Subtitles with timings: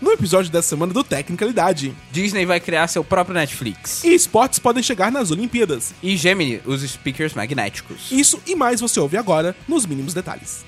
[0.00, 4.04] No episódio dessa semana do Tecnicalidade, Disney vai criar seu próprio Netflix.
[4.04, 5.94] e esportes podem chegar nas Olimpíadas.
[6.02, 8.10] E Gemini, os speakers magnéticos.
[8.10, 10.64] Isso e mais você ouve agora nos mínimos detalhes.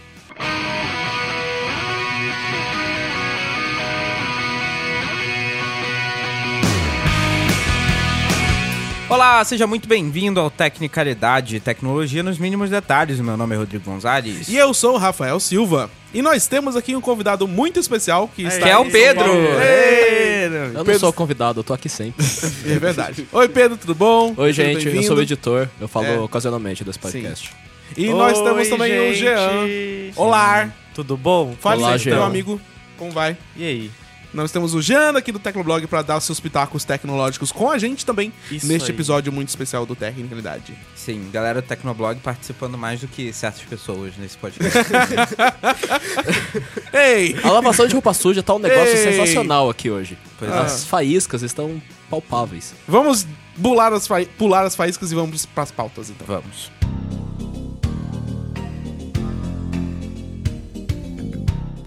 [9.08, 13.18] Olá, seja muito bem-vindo ao Tecnicalidade e Tecnologia nos mínimos detalhes.
[13.20, 14.48] Meu nome é Rodrigo Gonzalez.
[14.48, 15.90] E eu sou o Rafael Silva.
[16.12, 19.24] E nós temos aqui um convidado muito especial que está que é o Pedro.
[19.32, 22.24] Eu não Pedro- sou convidado, eu tô aqui sempre.
[22.66, 23.26] É verdade.
[23.32, 24.34] Oi, Pedro, tudo bom?
[24.36, 26.18] Oi, Seja gente, eu sou o editor, eu falo É.
[26.18, 27.50] ocasionalmente desse podcast.
[27.96, 30.12] E nós temos também o Jean.
[30.16, 30.70] Olá.
[30.94, 31.54] Tudo bom?
[31.58, 32.24] Fale Olá, aí, Jean.
[32.26, 32.60] amigo.
[32.98, 33.36] Como vai?
[33.56, 33.90] E aí?
[34.32, 37.78] Nós temos o Jean aqui do Tecnoblog para dar os seus pitacos tecnológicos com a
[37.78, 38.94] gente também Isso neste aí.
[38.96, 40.74] episódio muito especial do Tecnicalidade.
[40.94, 44.78] Sim, galera do Tecnoblog participando mais do que certas pessoas nesse podcast.
[46.92, 47.36] Ei!
[47.42, 49.12] A lavação de roupa suja tá um negócio Ei.
[49.12, 50.18] sensacional aqui hoje.
[50.38, 50.60] Pois Ah.
[50.62, 51.80] As faíscas estão
[52.10, 52.74] palpáveis.
[52.86, 53.26] Vamos
[53.60, 56.26] pular as, fa- pular as faíscas e vamos para as pautas então.
[56.26, 56.70] Vamos.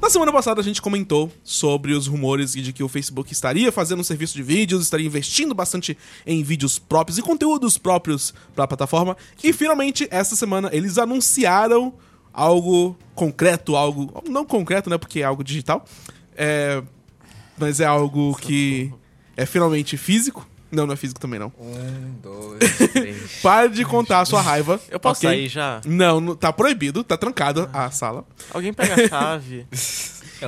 [0.01, 3.99] Na semana passada a gente comentou sobre os rumores de que o Facebook estaria fazendo
[3.99, 8.67] um serviço de vídeos, estaria investindo bastante em vídeos próprios e conteúdos próprios para a
[8.67, 9.15] plataforma.
[9.43, 11.93] E finalmente, essa semana, eles anunciaram
[12.33, 14.23] algo concreto, algo.
[14.27, 14.97] Não concreto, né?
[14.97, 15.85] Porque é algo digital.
[16.35, 16.81] É,
[17.55, 18.91] mas é algo que
[19.37, 20.49] é finalmente físico.
[20.71, 21.51] Não, não é físico também, não.
[21.59, 23.41] Um, dois, três.
[23.41, 24.79] Pare de contar a sua raiva.
[24.89, 25.29] Eu posso ok?
[25.37, 25.81] sair já?
[25.85, 28.25] Não, não- tá proibido, tá trancado a sala.
[28.53, 29.65] Alguém pega a chave.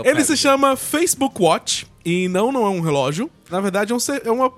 [0.06, 3.30] Ele se chama Facebook Watch e não, não é um relógio.
[3.52, 4.52] Na verdade, é um, ser- é uma,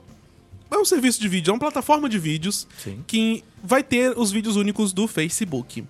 [0.72, 3.04] é um serviço de vídeo, é uma plataforma de vídeos Sim.
[3.08, 5.84] que vai ter os vídeos únicos do Facebook.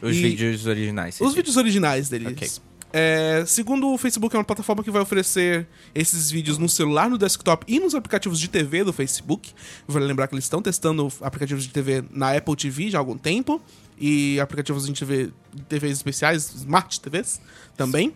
[0.00, 1.20] Os E- vídeos originais.
[1.20, 2.32] Os vídeos originais deles.
[2.32, 2.50] Ok.
[2.92, 7.16] É, segundo o Facebook, é uma plataforma que vai oferecer esses vídeos no celular, no
[7.16, 9.52] desktop e nos aplicativos de TV do Facebook.
[9.88, 13.16] Vale lembrar que eles estão testando aplicativos de TV na Apple TV já há algum
[13.16, 13.60] tempo.
[13.98, 15.30] E aplicativos de TV,
[15.68, 17.40] TVs especiais, Smart TVs
[17.76, 18.12] também.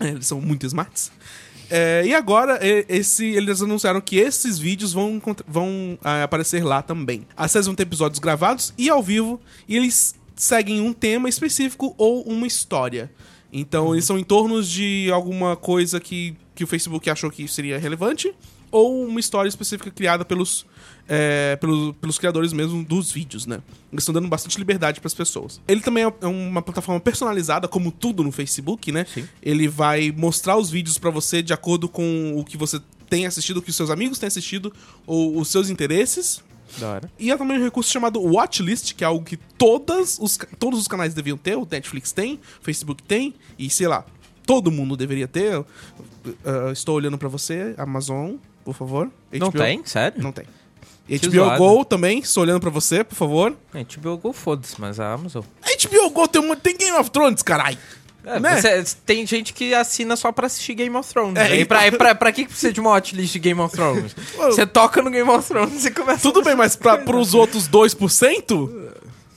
[0.00, 1.12] É, Eles são muito smarts.
[1.70, 7.26] É, e agora, esse, eles anunciaram que esses vídeos vão, vão ah, aparecer lá também.
[7.48, 12.22] Séries vão ter episódios gravados e ao vivo, e eles seguem um tema específico ou
[12.24, 13.10] uma história.
[13.52, 17.78] Então, eles são em torno de alguma coisa que, que o Facebook achou que seria
[17.78, 18.32] relevante,
[18.70, 20.64] ou uma história específica criada pelos,
[21.06, 23.60] é, pelo- pelos criadores mesmo dos vídeos, né?
[23.92, 25.60] Eles estão dando bastante liberdade para as pessoas.
[25.68, 29.04] Ele também é é uma plataforma personalizada, como tudo no Facebook, né?
[29.12, 29.28] Sim.
[29.42, 32.80] Ele vai mostrar os vídeos para você de acordo com o que você
[33.10, 34.72] tem assistido, o que os seus amigos têm assistido,
[35.06, 36.42] ou os seus interesses.
[36.78, 37.10] Da hora.
[37.18, 40.88] E há também um recurso chamado Watchlist, que é algo que todas os, todos os
[40.88, 41.56] canais deviam ter.
[41.56, 44.04] O Netflix tem, o Facebook tem, e sei lá,
[44.46, 45.58] todo mundo deveria ter.
[45.58, 45.66] Uh,
[46.72, 48.34] estou olhando pra você, Amazon,
[48.64, 49.10] por favor.
[49.32, 49.84] Não HBO tem?
[49.84, 50.22] Sério?
[50.22, 50.44] Não tem.
[51.06, 51.58] Que HBO zoado.
[51.58, 53.56] Go também, estou olhando pra você, por favor.
[53.74, 55.42] HBO Go, foda-se, mas a Amazon...
[55.82, 57.76] HBO Go tem, um- tem Game of Thrones, caralho.
[58.24, 58.60] É, Né?
[58.60, 61.36] você- tem gente que assina só pra assistir Game of Thrones.
[61.36, 64.14] É, e e- pra, pra, pra que precisa de uma watchlist de Game of Thrones?
[64.38, 68.90] Você toca no Game of Thrones e começa Tudo bem, mas pra, pros outros 2%,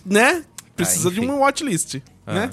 [0.05, 0.43] né?
[0.75, 1.95] Precisa Ah, de uma watchlist,
[2.27, 2.33] Ah.
[2.33, 2.49] né?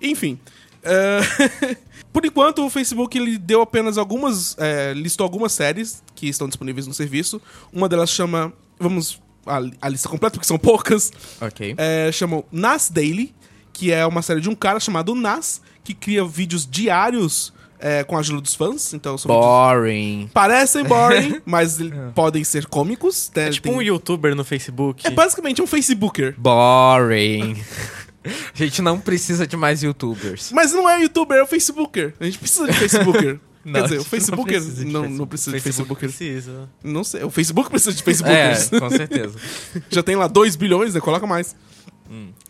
[0.00, 0.38] Enfim.
[0.82, 1.20] é,
[2.12, 4.54] Por enquanto, o Facebook ele deu apenas algumas.
[4.58, 7.40] é, listou algumas séries que estão disponíveis no serviço.
[7.72, 8.52] Uma delas chama.
[8.78, 9.18] Vamos.
[9.46, 11.10] A, a lista completa, porque são poucas.
[11.40, 11.74] Ok.
[11.78, 13.34] É, chamam Nas Daily,
[13.72, 18.16] que é uma série de um cara chamado Nas, que cria vídeos diários é, com
[18.16, 18.94] a ajuda dos fãs.
[18.94, 20.30] Então são vídeos Boring.
[20.32, 23.30] Parecem boring, mas eles podem ser cômicos.
[23.34, 23.48] né?
[23.48, 25.06] É tipo Tem- um youtuber no Facebook.
[25.06, 26.34] é basicamente um Facebooker.
[26.38, 27.60] Boring.
[28.24, 30.52] A gente não precisa de mais youtubers.
[30.52, 32.14] Mas não é youtuber, é o Facebooker.
[32.20, 33.40] A gente precisa de Facebooker.
[33.64, 35.28] Não, Quer dizer, o gente Facebooker precisa de não, não Facebook.
[35.28, 36.34] precisa de Facebook Facebooker.
[36.34, 36.68] precisa.
[36.82, 38.68] Não sei, o Facebook precisa de É, Facebookers.
[38.80, 39.38] com certeza.
[39.88, 41.00] Já tem lá 2 bilhões, né?
[41.00, 41.54] Coloca mais.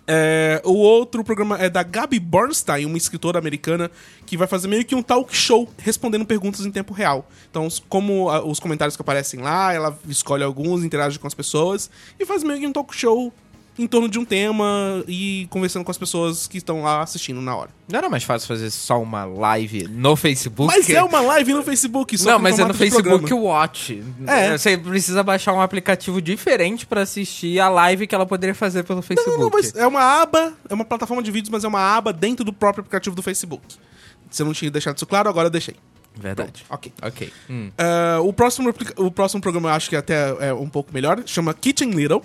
[0.06, 3.90] É, o outro programa é da Gabi Bernstein, uma escritora americana
[4.26, 7.28] que vai fazer meio que um talk show respondendo perguntas em tempo real.
[7.50, 11.88] Então, como ah, os comentários que aparecem lá, ela escolhe alguns, interage com as pessoas
[12.18, 13.32] e faz meio que um talk show
[13.78, 17.56] em torno de um tema e conversando com as pessoas que estão lá assistindo na
[17.56, 17.70] hora.
[17.90, 20.74] Não era mais fácil fazer só uma live no Facebook?
[20.74, 23.42] Mas é uma live no Facebook, só Não, mas é no Facebook programa.
[23.42, 24.02] Watch.
[24.26, 24.56] É.
[24.56, 29.00] Você precisa baixar um aplicativo diferente pra assistir a live que ela poderia fazer pelo
[29.00, 29.36] Facebook.
[29.36, 32.12] Não, não, mas é uma aba, é uma plataforma de vídeos, mas é uma aba
[32.12, 33.62] dentro do próprio aplicativo do Facebook.
[34.30, 35.76] Se eu não tinha deixado isso claro, agora eu deixei.
[36.14, 36.64] Verdade.
[36.68, 36.92] Ok.
[37.02, 37.32] Ok.
[37.48, 37.70] Hum.
[37.78, 41.54] Ah, o, próximo, o próximo programa eu acho que até é um pouco melhor, chama
[41.54, 42.22] Kitchen Little.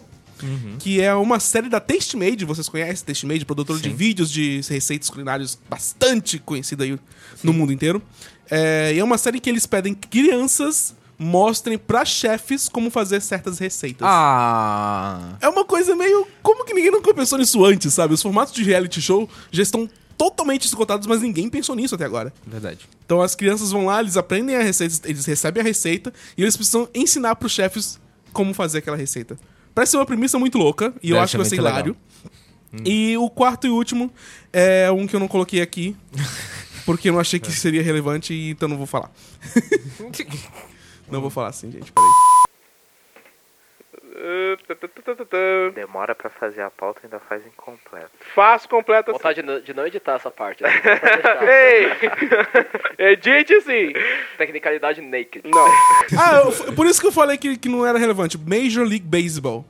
[0.79, 3.95] Que é uma série da Tastemade, vocês conhecem Tastemade, produtor de Sim.
[3.95, 6.97] vídeos de receitas culinárias bastante conhecida aí
[7.43, 8.01] no mundo inteiro.
[8.49, 13.21] É, e é uma série que eles pedem que crianças mostrem pra chefes como fazer
[13.21, 14.07] certas receitas.
[14.07, 15.35] Ah.
[15.41, 16.27] É uma coisa meio.
[16.43, 18.13] Como que ninguém nunca pensou nisso antes, sabe?
[18.13, 22.33] Os formatos de reality show já estão totalmente esgotados, mas ninguém pensou nisso até agora.
[22.45, 22.87] Verdade.
[23.05, 26.55] Então as crianças vão lá, eles aprendem a receita, eles recebem a receita e eles
[26.57, 27.99] precisam ensinar pros chefes
[28.33, 29.37] como fazer aquela receita.
[29.77, 31.95] Parece ser uma premissa muito louca e eu Deve acho que vai ser hilário.
[32.83, 34.11] E o quarto e último
[34.51, 35.95] é um que eu não coloquei aqui,
[36.83, 39.11] porque eu não achei que seria relevante, e então não vou falar.
[41.11, 42.26] não vou falar assim, gente, peraí.
[45.73, 48.09] Demora pra fazer a pauta e ainda faz incompleto.
[48.33, 49.17] Faço completo assim.
[49.19, 50.63] Vontade de não, de não editar essa parte.
[50.67, 50.71] Né?
[52.99, 53.11] Ei!
[53.11, 53.93] Edite sim!
[54.37, 55.43] Tecnicalidade naked.
[55.45, 55.65] Não.
[56.19, 58.37] Ah, eu- por isso que eu falei que, que não era relevante.
[58.37, 59.65] Major League Baseball.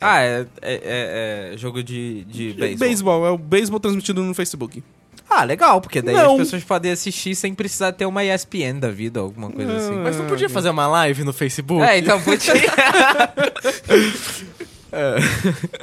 [0.00, 2.88] Ah, é, é- é- é jogo de, de beisebol.
[2.88, 4.82] Baseball, é o beisebol transmitido no Facebook.
[5.28, 6.32] Ah, legal, porque daí Não.
[6.32, 9.96] as pessoas podem assistir sem precisar ter uma ESPN da vida, alguma coisa assim.
[9.96, 11.82] Mas não podia fazer uma live no Facebook?
[11.82, 12.54] É, então podia.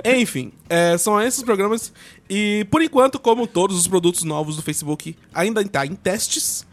[0.06, 1.92] Enfim, é, são esses programas.
[2.30, 6.66] E por enquanto, como todos os produtos novos do Facebook, ainda está em testes.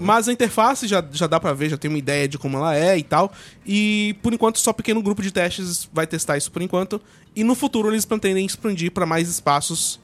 [0.00, 2.74] Mas a interface já, já dá pra ver, já tem uma ideia de como ela
[2.74, 3.30] é e tal.
[3.66, 6.98] E por enquanto, só pequeno grupo de testes vai testar isso por enquanto.
[7.36, 10.00] E no futuro, eles pretendem expandir para mais espaços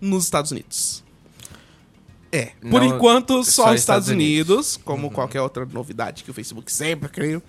[0.00, 1.03] nos Estados Unidos.
[2.36, 4.48] É, por Não, enquanto, só, só os Estados Estados Unidos.
[4.50, 7.42] Unidos, como qualquer outra novidade que o Facebook sempre criou.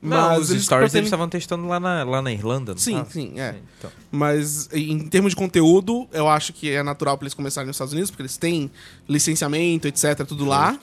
[0.00, 3.38] Não, os stories eles pretendem- estavam testando lá na, lá na Irlanda, não Sim, sim,
[3.38, 3.54] é.
[3.78, 3.90] Então.
[4.10, 7.92] Mas em termos de conteúdo, eu acho que é natural pra eles começarem nos Estados
[7.92, 8.68] Unidos, porque eles têm
[9.08, 10.76] licenciamento, etc, tudo lá.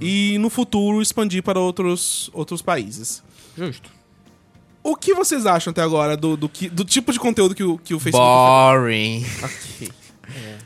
[0.00, 3.22] E no futuro expandir para outros, outros países.
[3.56, 3.88] Justo.
[4.82, 7.78] O que vocês acham até agora do, do, que- do tipo de conteúdo que o,
[7.78, 9.24] que o Facebook Boring.
[9.44, 9.90] Ok.
[10.34, 10.56] É,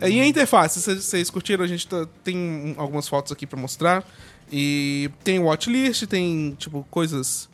[0.00, 1.64] E a interface, vocês, curtiram?
[1.64, 4.04] A gente tá- tem um- algumas fotos aqui pra mostrar.
[4.50, 7.48] E tem watchlist, tem, tipo, coisas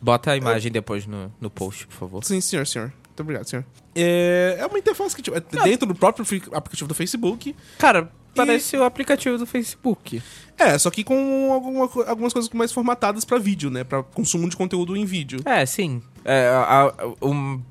[0.00, 2.24] Bota a imagem depois no, no post, por favor.
[2.24, 2.92] Sim, senhor, senhor.
[3.06, 3.64] Muito obrigado, senhor.
[3.94, 7.56] É, é uma interface que tipo, é dentro do próprio aplicativo do Facebook.
[7.78, 10.22] Cara, parece o aplicativo do Facebook.
[10.58, 13.82] É, só que com alguma algumas coisas mais formatadas pra vídeo, né?
[13.82, 15.40] Pra consumo de conteúdo em vídeo.
[15.46, 16.02] É, sim.
[16.24, 17.62] É, a, a- um-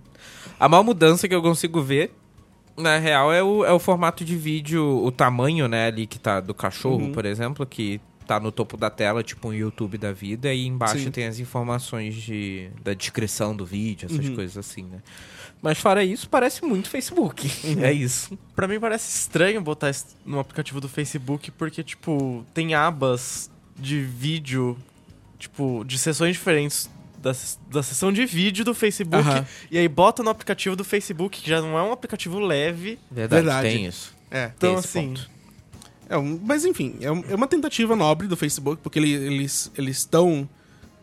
[0.60, 2.12] a maior mudança que eu consigo ver,
[2.76, 6.40] na real, é o, é o formato de vídeo, o tamanho, né, ali que tá
[6.40, 10.54] do cachorro, por exemplo, que tá no topo da tela, tipo um YouTube da vida,
[10.54, 11.12] e embaixo Sim.
[11.12, 15.00] tem as informações de, da descrição do vídeo, essas coisas assim, né.
[15.62, 17.50] Mas fora isso, parece muito Facebook.
[17.82, 18.38] É isso.
[18.56, 24.02] Pra mim parece estranho botar isso no aplicativo do Facebook, porque, tipo, tem abas de
[24.02, 24.78] vídeo,
[25.40, 26.90] tipo, de sessões diferentes
[27.24, 27.32] da,
[27.72, 29.28] da sessão de vídeo do Facebook.
[29.28, 29.46] Aham.
[29.72, 33.00] E aí bota no aplicativo do Facebook, que já não é um aplicativo leve.
[33.10, 33.70] Verdade, Verdade.
[33.70, 34.14] tem isso.
[34.30, 34.48] É.
[34.48, 35.32] Tem Então, esse assim, ponto.
[36.10, 39.72] É um- mas enfim, é, um- é uma tentativa nobre do Facebook, porque ele- eles
[39.78, 40.48] eles estão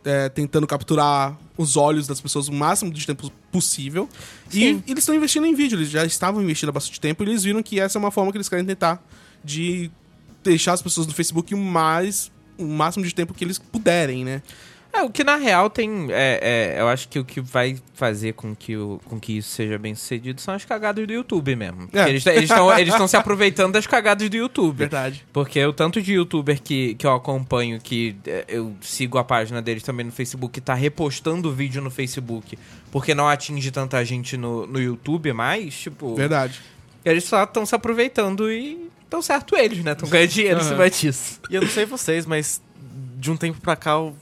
[0.03, 4.09] é, tentando capturar os olhos das pessoas o máximo de tempo possível.
[4.49, 4.83] Sim.
[4.87, 7.43] E eles estão investindo em vídeo, eles já estavam investindo há bastante tempo e eles
[7.45, 9.03] viram que essa é uma forma que eles querem tentar
[9.45, 9.91] de
[10.43, 14.43] deixar as pessoas no Facebook o mais o máximo de tempo que eles puderem, né?
[14.93, 16.09] É, o que na real tem.
[16.11, 19.51] É, é, eu acho que o que vai fazer com que, o, com que isso
[19.51, 21.89] seja bem sucedido são as cagadas do YouTube mesmo.
[21.93, 22.09] É.
[22.09, 24.79] Eles estão eles tão se aproveitando das cagadas do YouTube.
[24.79, 25.25] Verdade.
[25.33, 29.63] Porque o tanto de youtuber que, que eu acompanho, que é, eu sigo a página
[29.63, 32.59] deles também no Facebook, tá repostando vídeo no Facebook
[32.91, 36.15] porque não atinge tanta gente no, no YouTube mais, tipo.
[36.15, 36.61] Verdade.
[37.05, 38.91] Eles só estão se aproveitando e.
[39.09, 39.93] Tão certo eles, né?
[39.93, 40.69] Estão ganhando dinheiro em Aham.
[40.71, 41.41] cima disso.
[41.51, 42.63] E eu não sei vocês, mas
[43.17, 44.15] de um tempo pra cá eu,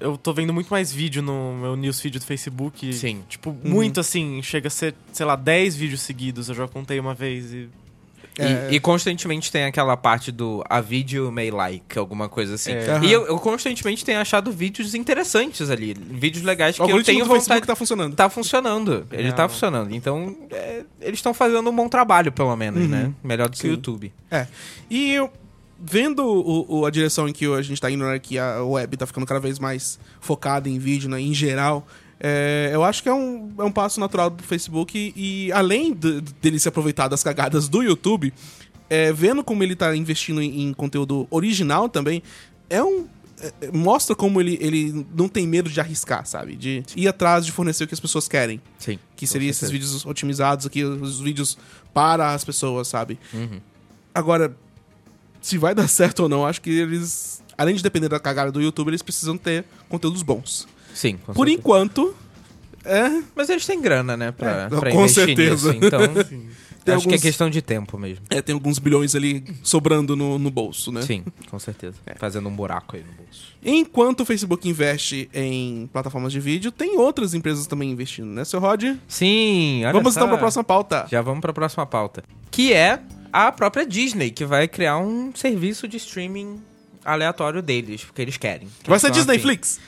[0.00, 2.92] eu tô vendo muito mais vídeo no meu newsfeed do Facebook.
[2.92, 3.22] Sim.
[3.28, 6.48] Tipo, muito assim, chega a ser, sei lá, 10 vídeos seguidos.
[6.48, 7.68] Eu já contei uma vez e.
[8.40, 8.68] É.
[8.70, 12.70] E, e constantemente tem aquela parte do a vídeo may like, alguma coisa assim.
[12.70, 13.00] É.
[13.02, 15.92] E eu, eu constantemente tenho achado vídeos interessantes ali.
[15.92, 17.66] Vídeos legais que eu tenho vontade.
[17.66, 18.14] tá funcionando.
[18.14, 19.04] Tá funcionando.
[19.10, 19.34] Ele Não.
[19.34, 19.92] tá funcionando.
[19.92, 23.12] Então, é, eles estão fazendo um bom trabalho, pelo menos, né?
[23.24, 23.68] Melhor do que Sim.
[23.68, 24.12] o YouTube.
[24.30, 24.46] É.
[24.88, 25.32] E eu-
[25.80, 28.96] vendo o- o- a direção em que a gente tá indo, né, que a web
[28.96, 31.86] tá ficando cada vez mais focada em vídeo, né, em geral,
[32.20, 36.20] é, eu acho que é um, é um passo natural do Facebook e, além de-
[36.40, 38.32] dele se aproveitar das cagadas do YouTube,
[38.90, 42.22] é, vendo como ele tá investindo em, em conteúdo original também,
[42.68, 43.06] é um.
[43.40, 46.56] é- é- mostra como ele, ele não tem medo de arriscar, sabe?
[46.56, 48.60] De ir atrás de fornecer o que as pessoas querem.
[48.80, 48.98] Sim.
[49.14, 51.56] Que seria esses vídeos otimizados aqui, os vídeos
[51.94, 53.16] para as pessoas, sabe?
[54.12, 54.56] Agora,
[55.40, 58.60] se vai dar certo ou não, acho que eles, além de depender da cagada do
[58.60, 60.66] YouTube, eles precisam ter conteúdos bons.
[60.94, 61.58] Sim, com Por certeza.
[61.60, 62.14] enquanto,
[62.84, 65.72] é, Mas eles têm grana, né, pra, É, pra com certeza.
[65.72, 65.86] nisso.
[65.86, 66.28] Então, acho
[66.84, 68.24] que é alguns- questão de tempo mesmo.
[68.30, 71.02] é, tem alguns bilhões ali sobrando no, no bolso, né?
[71.02, 71.96] Sim, com certeza.
[72.16, 73.48] Fazendo um buraco aí no bolso.
[73.62, 78.58] Enquanto o Facebook investe em plataformas de vídeo, tem outras empresas também investindo, né, seu
[78.58, 78.82] Rod?
[79.06, 81.06] Sim, olha Vamos então pra próxima pauta.
[81.10, 82.24] Já vamos pra próxima pauta.
[82.50, 83.00] Que é
[83.32, 86.60] a própria Disney, que vai criar um serviço de streaming
[87.04, 88.68] aleatório deles, porque eles querem.
[88.82, 89.42] Que Vai ser Disney afim.
[89.42, 89.80] Flix.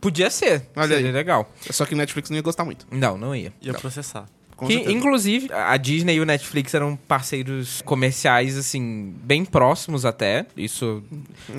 [0.00, 0.66] Podia ser.
[0.76, 1.12] Olha seria aí.
[1.12, 1.50] legal.
[1.70, 2.86] Só que Netflix não ia gostar muito.
[2.90, 3.52] Não, não ia.
[3.62, 4.26] Ia processar.
[4.56, 4.96] Com Que, certeza.
[4.96, 10.46] inclusive, a Disney e o Netflix eram parceiros comerciais, assim, bem próximos até.
[10.56, 11.02] Isso.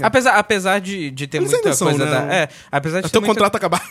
[0.01, 2.11] Apesar, apesar de, de ter Eles muita são, coisa né?
[2.11, 2.33] da.
[2.33, 3.85] É, apesar de Até ter o muita, contrato acabar.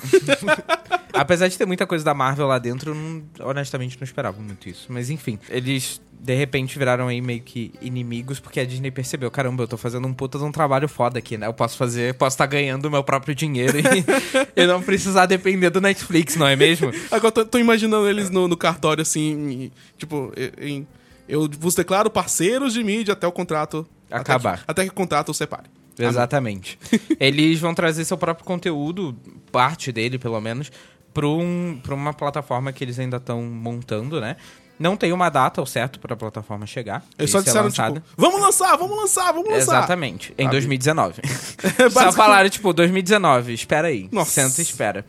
[1.12, 4.68] apesar de ter muita coisa da Marvel lá dentro, eu não- honestamente não esperava muito
[4.68, 4.86] isso.
[4.88, 9.64] Mas enfim, eles de repente viraram aí meio que inimigos, porque a Disney percebeu, caramba,
[9.64, 11.48] eu tô fazendo um puta de um trabalho foda aqui, né?
[11.48, 13.82] Eu posso fazer, posso estar ganhando o meu próprio dinheiro e,
[14.62, 16.92] e não precisar depender do Netflix, não é mesmo?
[17.10, 20.86] Agora eu tô, tô imaginando eles no, no cartório assim, e, tipo, em,
[21.28, 24.54] eu vos declaro parceiros de mídia até o contrato Acabar.
[24.54, 25.68] Até que, até que o contrato o separe.
[25.98, 26.78] Exatamente.
[27.18, 29.16] Eles vão trazer seu próprio conteúdo,
[29.50, 30.70] parte dele pelo menos,
[31.12, 34.36] pra, um, uma plataforma que eles ainda estão montando, né?
[34.78, 37.04] Não tem uma data ao certo pra plataforma chegar.
[37.16, 38.00] Eles só ser disseram, lançada.
[38.00, 39.78] tipo, vamos lançar, vamos lançar, vamos lançar.
[39.78, 40.50] Exatamente, em Sabe?
[40.56, 41.22] 2019.
[41.92, 44.08] Só falaram, tipo, 2019, espera aí.
[44.10, 44.42] Nossa.
[44.42, 45.06] Senta e espera.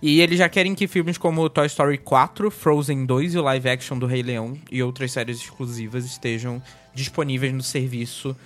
[0.00, 3.68] E eles já querem que filmes como Toy Story 4, Frozen 2 e o live
[3.68, 6.60] action do Rei Leão e outras séries exclusivas estejam
[6.92, 8.36] disponíveis no serviço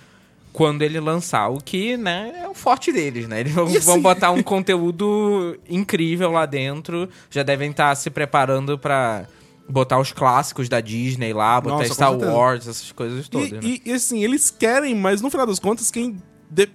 [0.53, 1.47] quando ele lançar.
[1.49, 3.41] O que, né, é o forte deles, né?
[3.41, 7.09] Eles vão, assim- vão botar um conteúdo incrível lá dentro.
[7.29, 9.25] Já devem estar se preparando pra
[9.69, 12.17] botar os clássicos da Disney lá, botar Nossa, Star.
[12.17, 13.59] Wars, essas coisas todas, E, né?
[13.63, 16.17] e- e, assim, eles querem, mas no final das contas, quem.
[16.49, 16.69] de-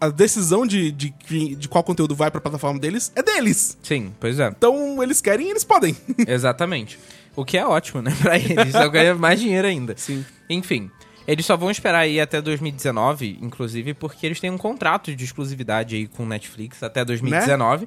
[0.00, 1.14] a decisão de, de,
[1.54, 3.78] de qual conteúdo vai pra plataforma deles é deles.
[3.84, 4.48] Sim, pois é.
[4.48, 5.96] Então, eles querem e eles podem.
[6.26, 6.98] Exatamente.
[7.36, 8.12] O que é ótimo, né?
[8.20, 8.72] Pra eles.
[8.72, 9.94] Só ganha mais dinheiro ainda.
[9.96, 10.24] Sim.
[10.50, 10.90] Enfim.
[11.26, 15.94] Eles só vão esperar aí até 2019, inclusive, porque eles têm um contrato de exclusividade
[15.96, 17.86] aí com Netflix até 2019.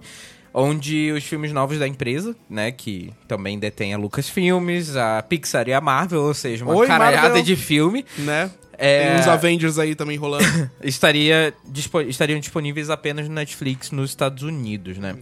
[0.58, 5.74] Onde os filmes novos da empresa, né, que também detém a Lucasfilmes, a Pixar e
[5.74, 7.44] a Marvel, ou seja, uma Oi, caralhada Marvel.
[7.44, 8.50] de filme, né?
[8.78, 9.10] É.
[9.10, 10.46] Tem uns Avengers aí também rolando.
[10.82, 15.18] estaria, dispo- estariam disponíveis apenas no Netflix nos Estados Unidos, né?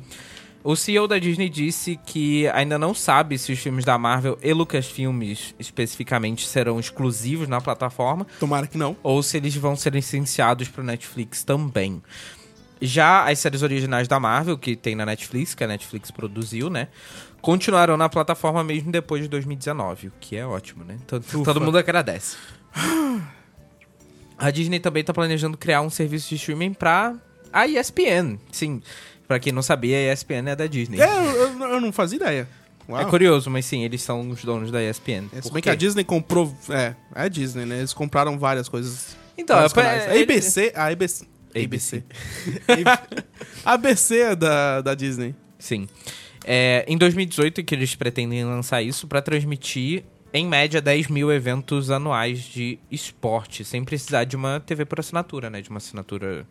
[0.64, 4.54] O CEO da Disney disse que ainda não sabe se os filmes da Marvel e
[4.54, 8.96] Lucasfilmes especificamente serão exclusivos na plataforma Tomara que não.
[9.04, 12.02] ou se eles vão ser licenciados para Netflix também.
[12.82, 16.88] Já as séries originais da Marvel, que tem na Netflix, que a Netflix produziu, né?
[17.42, 20.98] Continuarão na plataforma mesmo depois de 2019, o que é ótimo, né?
[21.06, 22.38] Todo, todo mundo agradece.
[24.38, 27.16] A Disney também tá planejando criar um serviço de streaming pra
[27.52, 28.40] a ESPN.
[28.52, 28.82] Sim,
[29.34, 31.02] pra quem não sabia, a ESPN é da Disney.
[31.02, 32.48] É, eu, eu- não fazia ideia.
[32.88, 33.02] Uau.
[33.02, 35.26] É curioso, mas sim, eles são os donos da ESPN.
[35.34, 36.56] É, se bem que a Disney comprou.
[36.70, 37.80] É, é a Disney, né?
[37.80, 39.18] Eles compraram várias coisas.
[39.36, 40.04] Então, é, canais.
[40.04, 40.72] é, a ABC.
[40.76, 41.26] A ABC.
[41.56, 42.04] ABC.
[43.66, 45.34] A ABC é da, da Disney.
[45.58, 45.88] Sim.
[46.46, 51.90] É, em 2018 que eles pretendem lançar isso pra transmitir, em média, 10 mil eventos
[51.90, 55.62] anuais de esporte, sem precisar de uma TV por assinatura, né?
[55.62, 56.46] De uma assinatura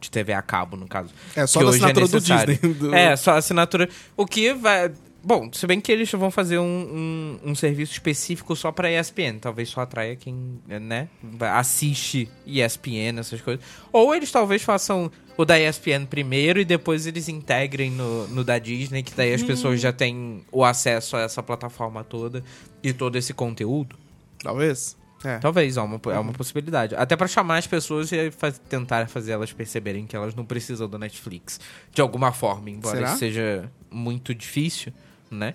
[0.00, 1.10] de TV a cabo, no caso.
[1.34, 2.54] É, só hoje assinatura do necessário.
[2.54, 2.74] Disney.
[2.74, 3.88] do- É, só assinatura.
[4.16, 4.92] O que vai.
[5.22, 9.38] Bom, se bem que eles vão fazer um, um, um serviço específico só pra ESPN.
[9.40, 11.08] Talvez só atraia quem, né,
[11.52, 13.64] assiste ESPN, essas coisas.
[13.92, 18.58] Ou eles talvez façam o da ESPN primeiro e depois eles integrem no, no da
[18.58, 22.42] Disney, que daí as pessoas já têm o acesso a essa plataforma toda
[22.82, 23.96] e todo esse conteúdo.
[24.42, 24.96] Talvez.
[25.24, 25.38] É.
[25.38, 26.94] Talvez, é uma, é uma possibilidade.
[26.94, 30.88] Até pra chamar as pessoas e faz- tentar fazer elas perceberem que elas não precisam
[30.88, 31.58] do Netflix.
[31.92, 33.08] De alguma forma, embora Será?
[33.10, 34.92] isso seja muito difícil,
[35.30, 35.54] né?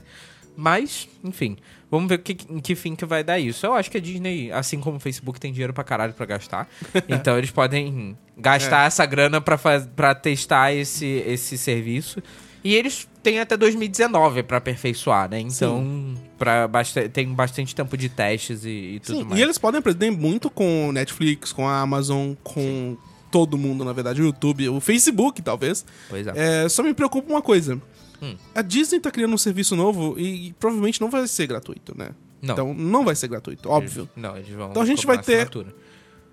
[0.56, 1.58] Mas, enfim,
[1.90, 3.66] vamos ver que, em que fim que vai dar isso.
[3.66, 6.70] Eu acho que a Disney, assim como o Facebook, tem dinheiro pra caralho pra gastar.
[7.10, 12.22] então eles podem gastar essa grana pra, faz- pra testar esse, esse serviço.
[12.64, 15.40] E eles têm até 2019 pra aperfeiçoar, né?
[15.40, 19.40] Então, pra basta tem bastante tempo de testes e, e tudo Sim, mais.
[19.40, 22.98] e eles podem aprender muito com Netflix, com a Amazon, com
[23.32, 25.86] todo mundo, na verdade, o YouTube, o Facebook, talvez.
[26.10, 26.66] Pois é.
[26.66, 27.82] É, só me preocupa uma coisa.
[28.22, 28.36] Hum.
[28.54, 32.10] A Disney tá criando um serviço novo e, e provavelmente não vai ser gratuito, né?
[32.42, 32.54] Não.
[32.54, 34.08] Então não vai ser gratuito, óbvio.
[34.16, 34.70] Não, eles vão.
[34.70, 35.74] Então a gente vai ter- assinatura.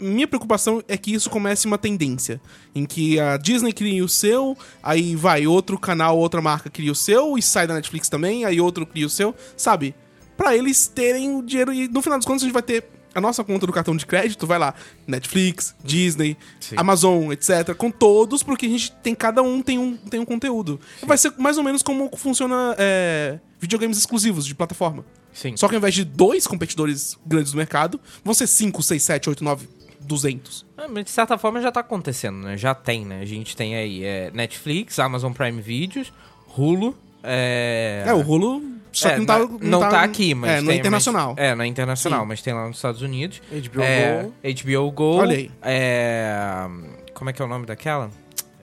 [0.01, 2.41] Minha preocupação é que isso comece uma tendência.
[2.75, 6.95] Em que a Disney cria o seu, aí vai outro canal, outra marca cria o
[6.95, 9.95] seu, e sai da Netflix também, aí outro cria o seu, sabe?
[10.37, 13.21] Pra eles terem o dinheiro e no final das contas a gente vai ter a
[13.21, 14.75] nossa conta do cartão de crédito vai lá.
[15.07, 16.37] Netflix, Disney,
[16.77, 17.75] Amazon, etc.
[17.75, 19.15] Com todos, porque a gente tem.
[19.15, 20.81] Cada um tem um, tem um conteúdo.
[21.03, 25.05] Vai ser mais ou menos como funciona é, videogames exclusivos de plataforma.
[25.33, 25.57] Sim.
[25.57, 29.29] Só que ao invés de dois competidores grandes do mercado, vão ser 5, 6, 7,
[29.31, 29.69] 8, 9,
[30.11, 30.67] 200.
[30.77, 32.57] Ah, mas de certa forma já tá acontecendo, né?
[32.57, 33.21] Já tem, né?
[33.21, 36.13] A gente tem aí é, Netflix, Amazon Prime Videos,
[36.57, 36.97] Hulu.
[37.23, 38.63] É, É, o Hulu.
[38.93, 39.39] Só É, que não tá.
[39.39, 40.51] na- não tá aqui, mas.
[40.51, 41.35] É, no tem- internacional.
[41.37, 42.27] mas- é, no internacional, Sim.
[42.27, 43.41] mas tem lá nos Estados Unidos.
[43.53, 44.35] HBO é, Go.
[44.43, 45.17] HBO Go.
[45.19, 45.51] Olha aí.
[45.63, 46.67] É,
[47.15, 48.11] como é que é o nome daquela?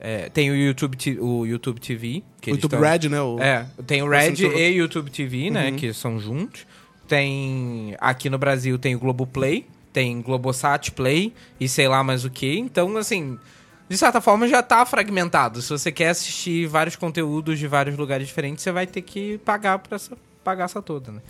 [0.00, 2.22] É, tem o YouTube, o YouTube TV.
[2.42, 3.20] Que o YouTube tão- Red, né?
[3.22, 3.38] O...
[3.40, 5.70] É, tem o Red Central- e YouTube TV, né?
[5.70, 5.76] Uhum.
[5.76, 6.66] Que são juntos.
[7.08, 7.96] Tem.
[7.98, 9.66] Aqui no Brasil tem o Globoplay,
[9.98, 12.56] tem Globosat Play e sei lá mais o que.
[12.56, 13.36] Então, assim.
[13.88, 15.60] De certa forma já tá fragmentado.
[15.60, 19.78] Se você quer assistir vários conteúdos de vários lugares diferentes, você vai ter que pagar
[19.78, 21.20] pra essa bagaça toda, né?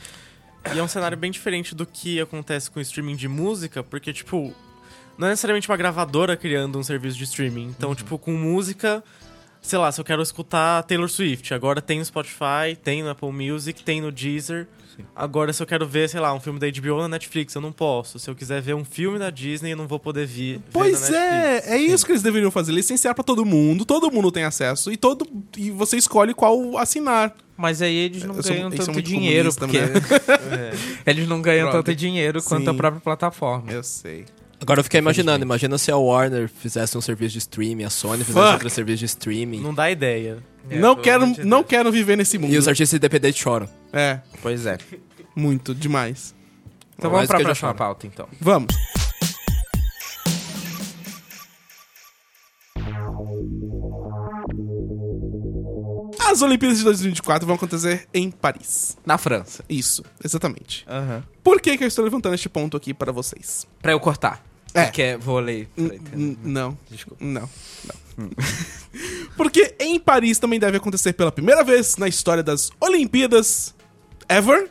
[0.74, 4.12] E é um cenário bem diferente do que acontece com o streaming de música, porque,
[4.12, 4.52] tipo,
[5.16, 7.68] não é necessariamente uma gravadora criando um serviço de streaming.
[7.68, 9.04] Então, tipo, com música,
[9.62, 13.32] sei lá, se eu quero escutar Taylor Swift, agora tem no Spotify, tem no Apple
[13.32, 14.66] Music, tem no Deezer.
[15.14, 17.72] Agora, se eu quero ver, sei lá, um filme da HBO na Netflix, eu não
[17.72, 18.18] posso.
[18.18, 20.58] Se eu quiser ver um filme da Disney, eu não vou poder vir.
[20.58, 24.30] ver Pois é, é isso que eles deveriam fazer, licenciar pra todo mundo, todo mundo
[24.30, 25.26] tem acesso e todo
[25.56, 27.34] e você escolhe qual assinar.
[27.56, 30.70] Mas aí eles não Eu ganham tanto dinheiro, comunistas, porque né?
[31.04, 31.82] eles não ganham Droga.
[31.82, 32.70] tanto dinheiro quanto Sim.
[32.70, 33.72] a própria plataforma.
[33.72, 34.24] Eu sei.
[34.60, 38.24] Agora eu fiquei imaginando, imagina se a Warner fizesse um serviço de streaming, a Sony
[38.24, 38.52] fizesse Fuck.
[38.54, 39.60] outro serviço de streaming.
[39.60, 40.38] Não dá ideia.
[40.76, 42.52] Não pelo quero, não quero viver nesse mundo.
[42.52, 43.68] E os artistas independentes choram.
[43.92, 44.78] É, Pois é.
[45.34, 46.34] muito demais.
[46.96, 48.28] Então vamos pra que eu já próxima pauta, então.
[48.40, 48.74] Vamos.
[56.20, 58.96] As Olimpíadas de 2024 vão acontecer em Paris.
[59.04, 59.64] Na França.
[59.68, 60.84] Isso, exatamente.
[60.88, 61.22] Aham.
[61.42, 63.66] Por que, que eu estou levantando este ponto aqui para vocês?
[63.80, 64.44] Pra eu cortar.
[64.74, 64.84] É.
[64.84, 65.68] Porque é vôlei.
[65.76, 66.76] N- Não.
[66.90, 67.24] Desculpa.
[67.24, 67.42] Não.
[67.42, 68.07] Não.
[69.36, 73.74] Porque em Paris também deve acontecer pela primeira vez na história das Olimpíadas
[74.28, 74.70] ever.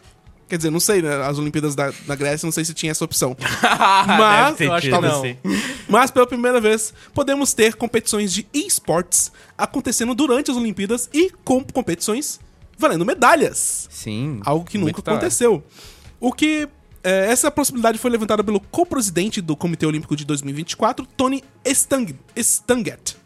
[0.50, 1.14] Quer dizer, não sei, né?
[1.26, 3.36] As Olimpíadas da, da Grécia, não sei se tinha essa opção.
[4.08, 5.24] Mas, Eu acho que não.
[5.90, 11.62] mas pela primeira vez, podemos ter competições de esportes acontecendo durante as Olimpíadas e com
[11.66, 12.40] competições
[12.78, 13.90] valendo medalhas.
[13.92, 14.40] Sim.
[14.46, 15.62] Algo que nunca aconteceu.
[16.20, 16.68] O que.
[17.04, 23.17] é, essa possibilidade foi levantada pelo co-presidente do Comitê Olímpico de 2024, Tony Stang, Stanget,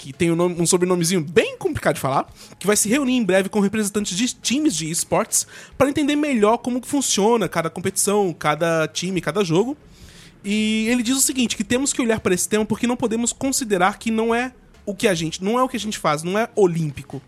[0.00, 3.22] que tem um, nome- um sobrenomezinho bem complicado de falar, que vai se reunir em
[3.22, 8.88] breve com representantes de times de esportes para entender melhor como funciona cada competição, cada
[8.88, 9.76] time, cada jogo.
[10.42, 13.30] E ele diz o seguinte, que temos que olhar para esse tema porque não podemos
[13.30, 14.54] considerar que não é
[14.86, 17.20] o que a gente, não é o que a gente faz, não é olímpico.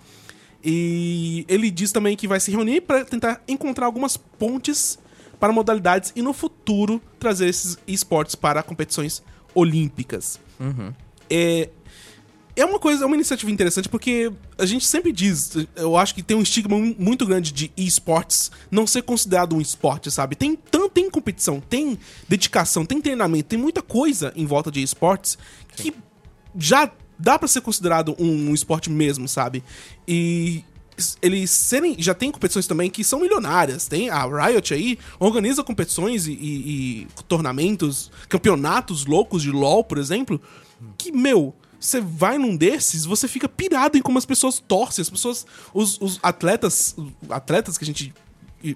[0.64, 4.98] E ele diz também que vai se reunir para tentar encontrar algumas pontes
[5.38, 9.22] para modalidades e no futuro trazer esses esportes para competições
[9.54, 10.40] olímpicas.
[11.28, 11.68] É,
[12.54, 16.22] é uma coisa, é uma iniciativa interessante porque a gente sempre diz, eu acho que
[16.22, 20.36] tem um estigma mu- muito grande de esportes não ser considerado um esporte, sabe?
[20.36, 25.38] Tem tanto tem competição, tem dedicação, tem treinamento, tem muita coisa em volta de esportes
[25.76, 25.94] que
[26.58, 29.62] já dá pra ser considerado um, um esporte mesmo, sabe?
[30.06, 30.62] E
[31.22, 31.96] eles serem.
[31.98, 33.88] Já tem competições também que são milionárias.
[33.88, 39.96] Tem a Riot aí, organiza competições e, e- e tornamentos, campeonatos loucos de LoL, por
[39.96, 40.38] exemplo.
[40.98, 45.10] Que, meu, você vai num desses, você fica pirado em como as pessoas torcem, as
[45.10, 45.44] pessoas.
[45.74, 46.94] Os, os atletas.
[47.28, 48.14] Atletas que a gente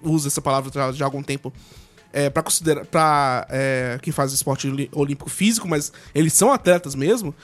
[0.02, 1.52] usa essa palavra já, já há algum tempo
[2.12, 7.34] é, para considerar para é, quem faz esporte olímpico físico, mas eles são atletas mesmo.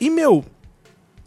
[0.00, 0.44] E meu,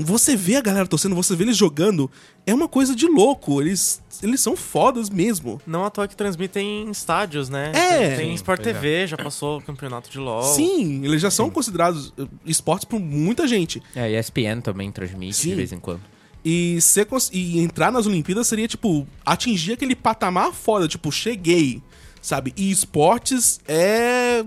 [0.03, 2.09] você vê a galera torcendo, você vê eles jogando,
[2.45, 3.61] é uma coisa de louco.
[3.61, 5.61] Eles eles são fodas mesmo.
[5.65, 7.71] Não à toa que transmitem em estádios, né?
[7.73, 8.15] É.
[8.15, 8.73] Tem Sim, Sport pois é.
[8.73, 10.43] TV, já passou o campeonato de LoL.
[10.43, 13.81] Sim, eles já são considerados eh, esportes por muita gente.
[13.95, 15.49] É, a ESPN também transmite Sim.
[15.49, 16.01] de vez em quando.
[16.43, 21.81] E, ser, e entrar nas Olimpíadas seria, tipo, atingir aquele patamar foda, tipo, cheguei,
[22.21, 22.53] sabe?
[22.55, 24.43] E esportes é.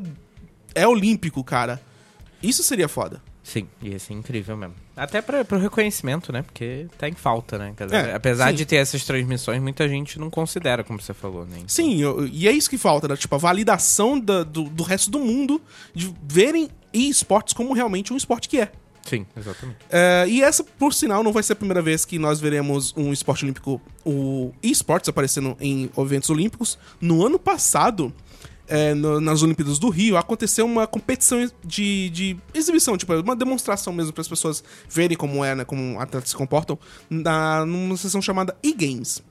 [0.74, 1.80] é olímpico, cara.
[2.42, 3.22] Isso seria foda.
[3.42, 4.74] Sim, ia ser incrível mesmo.
[5.02, 6.42] Até pra, pro reconhecimento, né?
[6.42, 7.74] Porque tá em falta, né?
[7.78, 8.54] Dizer, É, apesar sim.
[8.56, 11.54] de ter essas transmissões, muita gente não considera, como você falou, né?
[11.56, 13.16] Então, Sim, eu- e é isso que falta, né?
[13.16, 15.60] Tipo, a validação da- do, do resto do mundo
[15.94, 18.70] de verem esportes como realmente um esporte que é.
[19.04, 19.78] Sim, exatamente.
[19.90, 23.12] É, e essa, por sinal, não vai ser a primeira vez que nós veremos um
[23.12, 26.78] esporte olímpico, o esportes aparecendo em eventos olímpicos.
[27.00, 28.12] No ano passado,
[28.74, 33.92] é, no- nas Olimpíadas do Rio, aconteceu uma competição de, de exibição, tipo, uma demonstração
[33.92, 36.78] mesmo para as pessoas verem como é, né, como atletas se comportam,
[37.10, 39.22] na, numa sessão chamada E-Games.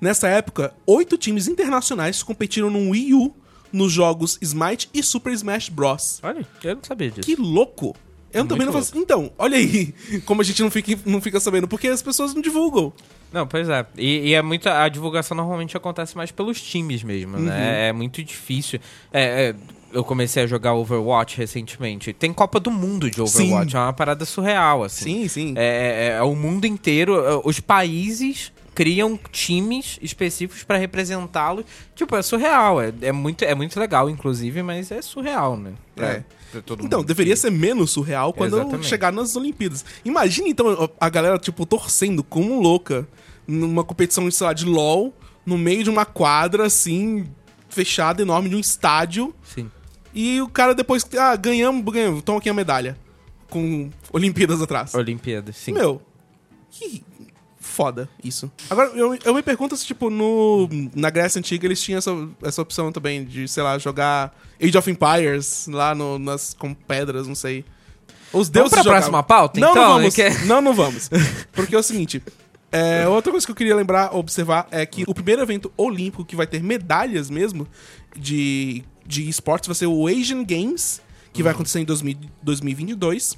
[0.00, 3.34] Nessa época, oito times internacionais competiram no Wii U
[3.72, 6.18] nos jogos Smite e Super Smash Bros.
[6.22, 7.22] Olha, eu não sabia disso.
[7.26, 7.94] Que louco!
[8.32, 8.96] Eu também não faço.
[8.96, 9.92] Então, olha aí
[10.26, 12.92] como a gente não fica, não fica sabendo, porque as pessoas não divulgam.
[13.32, 13.86] Não, pois é.
[13.96, 14.68] E, e é muito.
[14.68, 17.44] A divulgação normalmente acontece mais pelos times mesmo, Uhum.
[17.44, 17.88] né?
[17.88, 18.80] É muito difícil.
[19.12, 19.54] É, é,
[19.92, 22.12] eu comecei a jogar Overwatch recentemente.
[22.12, 23.70] Tem Copa do Mundo de Overwatch.
[23.72, 23.76] Sim.
[23.76, 25.22] É uma parada surreal, assim.
[25.22, 25.54] Sim, sim.
[25.56, 27.16] É, é- é o mundo inteiro.
[27.24, 31.66] é, Os países criam times específicos pra representá-los.
[31.94, 32.80] Tipo, é surreal.
[32.80, 35.74] É, é muito, é muito legal, inclusive, mas é surreal, né?
[35.94, 36.24] Pra- É.
[36.50, 38.86] pra todo Então, deveria que- ser menos surreal quando Exatamente.
[38.86, 39.84] chegar nas Olimpíadas.
[40.02, 43.06] Imagina, então, a galera, tipo, torcendo como louca
[43.46, 45.12] numa competição, sei lá, de LOL,
[45.44, 47.26] no meio de uma quadra, assim,
[47.68, 49.34] fechada, enorme, de um estádio.
[49.44, 49.70] Sim.
[50.14, 52.96] E o cara depois, ah, ganhamos, ganhamos, toma aqui a medalha.
[53.50, 54.94] Com Olimpíadas atrás.
[54.94, 55.72] Olimpíadas, sim.
[55.72, 56.00] Meu,
[56.70, 57.02] que
[57.70, 58.50] foda isso.
[58.68, 62.10] Agora, eu, eu me pergunto se, tipo, no, na Grécia Antiga eles tinham essa,
[62.42, 67.26] essa opção também de, sei lá, jogar Age of Empires lá no, nas, com pedras,
[67.26, 67.64] não sei.
[68.32, 68.98] Os deuses pra jogavam.
[69.00, 69.82] próxima pauta, não, então?
[69.84, 70.14] Não, vamos.
[70.14, 71.08] Que- Não, não vamos.
[71.52, 72.22] Porque é o seguinte...
[72.70, 76.36] é, outra coisa que eu queria lembrar, observar, é que o primeiro evento olímpico que
[76.36, 77.66] vai ter medalhas mesmo
[78.16, 81.00] de, de esportes vai ser o Asian Games,
[81.32, 83.36] que vai acontecer em 2000 2022.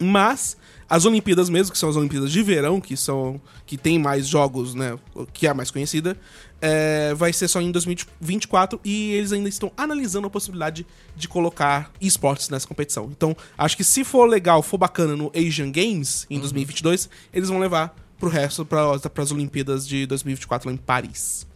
[0.00, 0.56] Mas
[0.88, 4.74] as Olimpíadas mesmo, que são as Olimpíadas de verão, que são que tem mais jogos,
[4.74, 4.98] né,
[5.32, 6.18] que é a mais conhecida,
[6.60, 11.90] é, vai ser só em 2024 e eles ainda estão analisando a possibilidade de colocar
[12.00, 13.08] esportes nessa competição.
[13.10, 17.58] Então, acho que se for legal, for bacana no Asian Games em 2022, eles vão
[17.58, 21.46] levar pro resto, para as Olimpíadas de 2024 lá em Paris.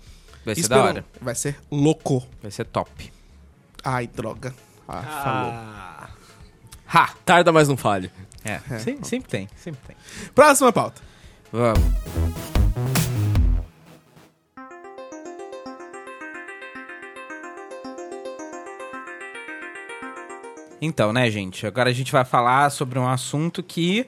[0.45, 1.05] Vai ser Espero- da hora.
[1.21, 2.27] Vai ser louco.
[2.41, 3.13] Vai ser top.
[3.85, 4.55] Ai, droga.
[4.89, 5.53] Ah, falou.
[6.89, 7.15] Ha!
[7.25, 8.11] Tarda, mas não falhe.
[8.47, 9.97] É, sim, sempre tem, sempre tem.
[10.35, 11.03] Próxima pauta.
[11.53, 11.81] Vamos.
[20.81, 21.67] Então, né, gente?
[21.67, 24.07] Agora a gente vai falar sobre um assunto que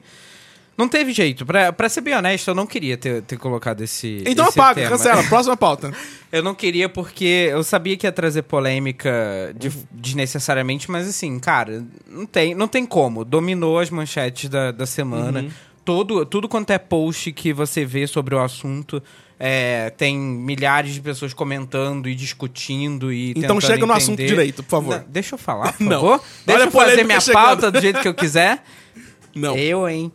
[0.78, 1.44] não teve jeito.
[1.44, 4.22] Pra, pra ser bem honesto, eu não queria ter, ter colocado esse.
[4.26, 4.90] Então esse apaga, tema.
[4.96, 5.22] cancela.
[5.28, 5.92] Próxima pauta.
[6.30, 11.84] Eu não queria porque eu sabia que ia trazer polêmica de- desnecessariamente, mas assim, cara,
[12.08, 13.24] não tem, não tem como.
[13.24, 15.46] Dominou as manchetes da, da semana.
[15.84, 19.02] Todo, tudo quanto é post que você vê sobre o assunto,
[19.40, 24.70] é, tem milhares de pessoas comentando e discutindo e Então chega no assunto direito, por
[24.70, 24.96] favor.
[24.98, 25.90] Não, deixa eu falar, por Não.
[26.00, 26.12] favor.
[26.12, 27.42] Olha Deixa a eu fazer minha chegando.
[27.42, 28.62] pauta do jeito que eu quiser.
[29.34, 29.56] Não.
[29.56, 30.12] Eu, hein?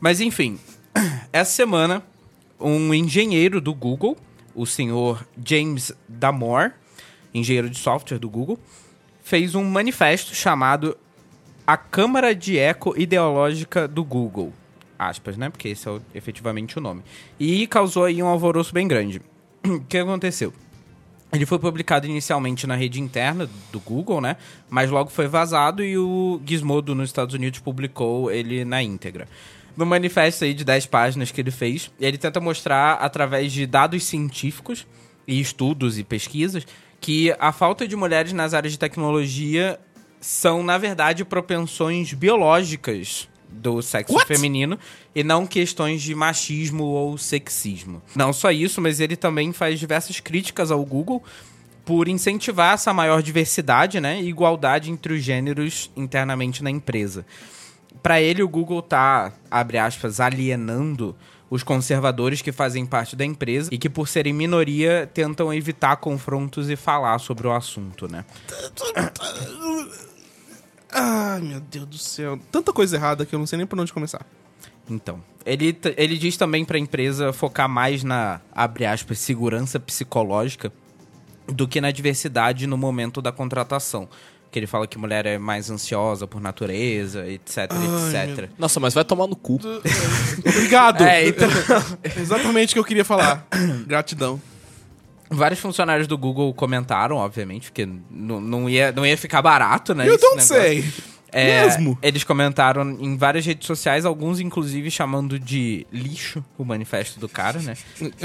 [0.00, 0.58] Mas enfim,
[1.32, 2.02] essa semana,
[2.60, 4.16] um engenheiro do Google,
[4.54, 6.72] o senhor James Damore,
[7.32, 8.58] engenheiro de software do Google,
[9.22, 10.96] fez um manifesto chamado
[11.66, 14.52] A Câmara de Eco Ideológica do Google.
[14.98, 15.50] Aspas, né?
[15.50, 17.02] Porque esse é efetivamente o nome.
[17.38, 19.20] E causou aí um alvoroço bem grande.
[19.66, 20.52] O que aconteceu?
[21.32, 24.36] Ele foi publicado inicialmente na rede interna do Google, né?
[24.70, 29.26] Mas logo foi vazado e o Gizmodo nos Estados Unidos publicou ele na íntegra.
[29.76, 34.04] No manifesto aí de 10 páginas que ele fez, ele tenta mostrar através de dados
[34.04, 34.86] científicos
[35.26, 36.66] e estudos e pesquisas
[37.00, 39.78] que a falta de mulheres nas áreas de tecnologia
[40.20, 44.26] são, na verdade, propensões biológicas do sexo What?
[44.26, 44.78] feminino
[45.14, 48.02] e não questões de machismo ou sexismo.
[48.14, 51.22] Não só isso, mas ele também faz diversas críticas ao Google
[51.84, 57.24] por incentivar essa maior diversidade, né, e igualdade entre os gêneros internamente na empresa.
[58.02, 61.16] Para ele, o Google tá, abre aspas, alienando
[61.48, 66.68] os conservadores que fazem parte da empresa e que, por serem minoria, tentam evitar confrontos
[66.68, 68.24] e falar sobre o assunto, né?
[70.92, 72.38] Ai, meu Deus do céu.
[72.50, 74.24] Tanta coisa errada que eu não sei nem por onde começar.
[74.88, 80.72] Então, ele, ele diz também para a empresa focar mais na, abre aspas, segurança psicológica
[81.46, 84.08] do que na diversidade no momento da contratação.
[84.50, 88.48] Que ele fala que mulher é mais ansiosa por natureza, etc, etc.
[88.58, 89.58] Nossa, mas vai tomar no cu.
[90.46, 91.02] Obrigado.
[91.02, 91.48] É, então,
[92.16, 93.46] Exatamente o que eu queria falar.
[93.86, 94.40] Gratidão.
[95.30, 100.04] vários funcionários do Google comentaram, obviamente, porque não ia, não ia ficar barato, né?
[100.08, 100.40] Eu negócio.
[100.40, 100.84] sei.
[101.32, 101.98] É, Mesmo.
[102.00, 107.60] Eles comentaram em várias redes sociais, alguns inclusive chamando de lixo o manifesto do cara,
[107.60, 107.76] né?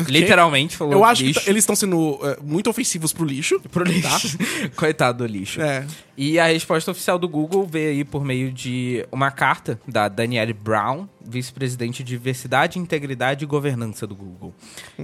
[0.07, 1.39] Literalmente falou Eu acho lixo.
[1.39, 3.59] que tá- eles estão sendo é, muito ofensivos pro lixo.
[3.71, 4.37] Pro lixo.
[4.75, 5.61] Coitado do lixo.
[5.61, 5.85] É.
[6.17, 10.53] E a resposta oficial do Google veio aí por meio de uma carta da Danielle
[10.53, 14.53] Brown, vice-presidente de Diversidade, Integridade e Governança do Google,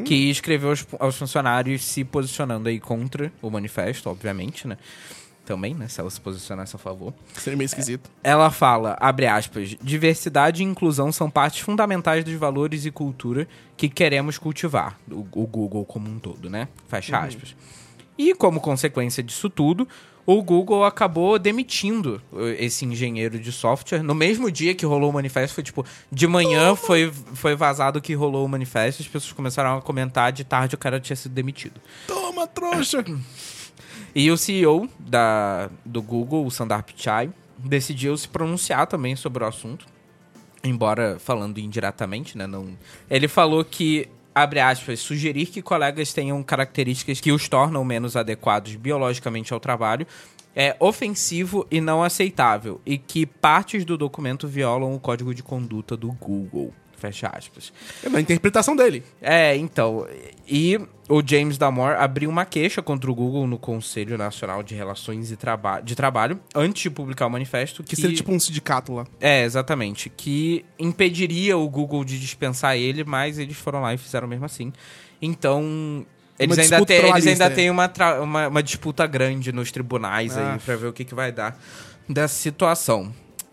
[0.06, 4.78] que escreveu aos, aos funcionários se posicionando aí contra o manifesto, obviamente, né?
[5.48, 5.88] Também, né?
[5.88, 7.14] Se ela se posicionasse a favor.
[7.34, 8.10] Seria meio esquisito.
[8.22, 13.88] Ela fala, abre aspas, diversidade e inclusão são partes fundamentais dos valores e cultura que
[13.88, 16.68] queremos cultivar, o, o Google como um todo, né?
[16.90, 17.56] Fecha aspas.
[18.18, 19.88] E como consequência disso tudo,
[20.26, 24.04] o Google acabou demitindo uh, esse engenheiro de software.
[24.04, 28.14] No mesmo dia que rolou o manifesto, foi tipo, de manhã foi, foi vazado que
[28.14, 31.80] rolou o manifesto, as pessoas começaram a comentar, de tarde o cara tinha sido demitido.
[32.06, 33.06] Toma, trouxa!
[34.18, 39.48] E o CEO da, do Google, o Sundar Pichai, decidiu se pronunciar também sobre o
[39.48, 39.86] assunto,
[40.64, 42.48] embora falando indiretamente, né?
[42.48, 42.76] Não...
[43.12, 48.76] Ele falou que, abre aspas, sugerir que colegas tenham características que os tornam menos adequados
[48.76, 50.08] biologicamente ao trabalho
[50.56, 55.96] é ofensivo e não aceitável, e que partes do documento violam o código de conduta
[55.96, 56.74] do Google.
[56.98, 57.72] Fecha aspas.
[58.04, 59.04] É na interpretação dele.
[59.22, 60.08] É, então.
[60.48, 65.32] E o James Damore abriu uma queixa contra o Google no Conselho Nacional de Relações
[65.32, 67.84] e Traba de Trabalho antes de publicar o manifesto.
[67.84, 69.06] Que seria tipo um sindicato lá.
[69.22, 70.10] É, exatamente.
[70.10, 74.74] Que impediria o Google de dispensar ele, mas eles foram lá e fizeram mesmo assim.
[75.22, 76.06] Então.
[76.40, 77.50] Eles ainda, têm, eles ainda é.
[77.50, 80.54] têm uma, uma, uma disputa grande nos tribunais Ah.
[80.54, 81.60] aí pra ver o que, que vai dar
[82.08, 83.12] dessa situação.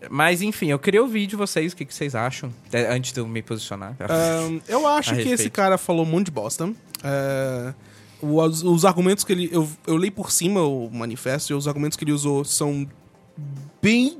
[0.09, 3.19] Mas enfim, eu queria ouvir de vocês o que, que vocês acham, é, antes de
[3.19, 3.95] eu me posicionar.
[3.99, 6.71] Ahn, eu acho que esse cara falou um monte de bosta.
[7.03, 7.73] É,
[8.21, 9.49] os, os argumentos que ele.
[9.51, 12.87] Eu, eu li por cima o manifesto e os argumentos que ele usou são
[13.81, 14.19] bem.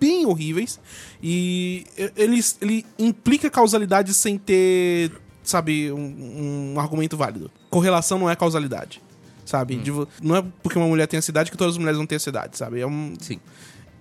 [0.00, 0.80] bem horríveis.
[1.22, 1.84] E
[2.16, 7.50] ele, ele implica causalidade sem ter, sabe, um, um argumento válido.
[7.70, 9.02] Correlação não é causalidade.
[9.44, 9.76] Sabe?
[9.76, 12.06] De vo- não é porque uma mulher tem a cidade que todas as mulheres vão
[12.06, 12.80] ter a cidade, sabe?
[12.80, 13.38] É um, Sim.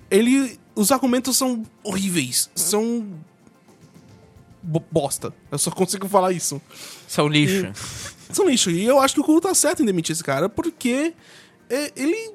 [0.10, 0.60] Ele.
[0.76, 2.50] Os argumentos são horríveis.
[2.56, 3.06] São.
[4.62, 5.34] bo- bosta.
[5.52, 6.62] Eu só consigo falar isso.
[7.08, 7.68] São lixo.
[8.32, 8.70] São lixo.
[8.72, 11.14] E eu acho que o Google tá certo em demitir esse cara, porque
[11.70, 12.32] é, ele.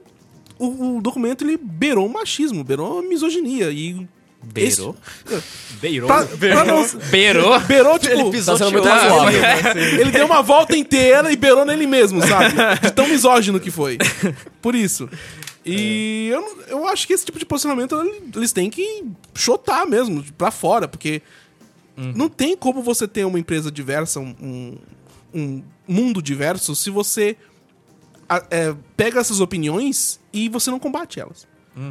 [0.59, 3.71] O, o documento ele beirou o machismo, beirou a misoginia.
[3.71, 4.07] E.
[4.43, 4.97] Beirou?
[5.83, 6.09] Beirou.
[6.65, 7.61] Não, Beirou?
[7.61, 8.15] beirou, tipo.
[8.15, 9.37] Ele pisou sendo muito Ah, suave.
[10.01, 12.55] Ele deu uma volta inteira e beirou nele mesmo, sabe?
[12.81, 13.99] De tão misógino que foi.
[14.63, 15.11] Por isso.
[15.65, 17.95] E eu, não- eu acho que esse tipo de posicionamento
[18.35, 21.21] eles têm que chotar mesmo, pra fora, porque
[22.15, 24.79] não tem como você ter uma empresa diversa, um,
[25.35, 27.37] um- mundo diverso, se você
[28.51, 31.47] é, pega essas opiniões e você não combate elas.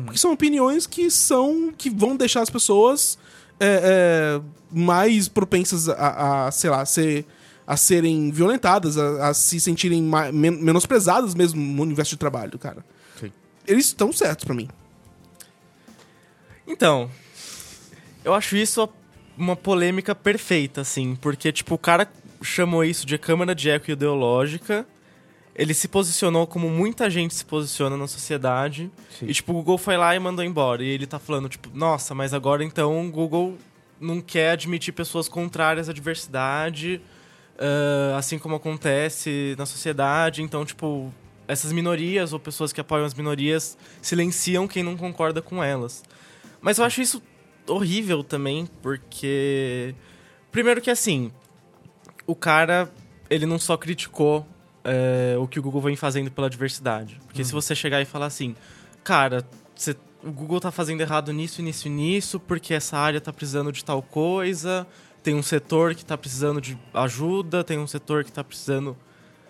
[0.05, 1.71] Porque são opiniões que são.
[1.77, 3.17] que vão deixar as pessoas
[3.59, 7.25] é, é, mais propensas a, a, sei lá, ser,
[7.67, 12.83] a serem violentadas, a, a se sentirem men- menosprezadas mesmo no universo de trabalho, cara.
[13.69, 13.73] Sim.
[13.73, 14.67] Eles estão certos pra mim.
[16.67, 17.09] Então,
[18.23, 18.89] eu acho isso
[19.37, 24.85] uma polêmica perfeita, assim, porque, tipo, o cara chamou isso de câmara de eco ideológica,
[25.55, 29.97] ele se posicionou como muita gente se posiciona na sociedade, e, tipo, o Google foi
[29.97, 33.57] lá e mandou embora, e ele tá falando, tipo, nossa, mas agora, então, o Google
[33.99, 37.01] não quer admitir pessoas contrárias à diversidade,
[37.57, 41.13] ah, assim como acontece na sociedade, então, tipo,
[41.49, 46.03] essas minorias ou pessoas que apoiam as minorias silenciam quem não concorda com elas.
[46.61, 47.21] Mas eu acho isso
[47.67, 49.93] horrível também, porque.
[50.51, 51.31] Primeiro que assim,
[52.25, 52.89] o cara,
[53.29, 54.45] ele não só criticou
[54.83, 57.19] é, o que o Google vem fazendo pela diversidade.
[57.25, 58.55] Porque se você chegar e falar assim,
[59.03, 63.31] cara, você- o Google tá fazendo errado nisso, nisso e nisso, porque essa área tá
[63.33, 64.85] precisando de tal coisa,
[65.23, 68.97] tem um setor que tá precisando de ajuda, tem um setor que tá precisando,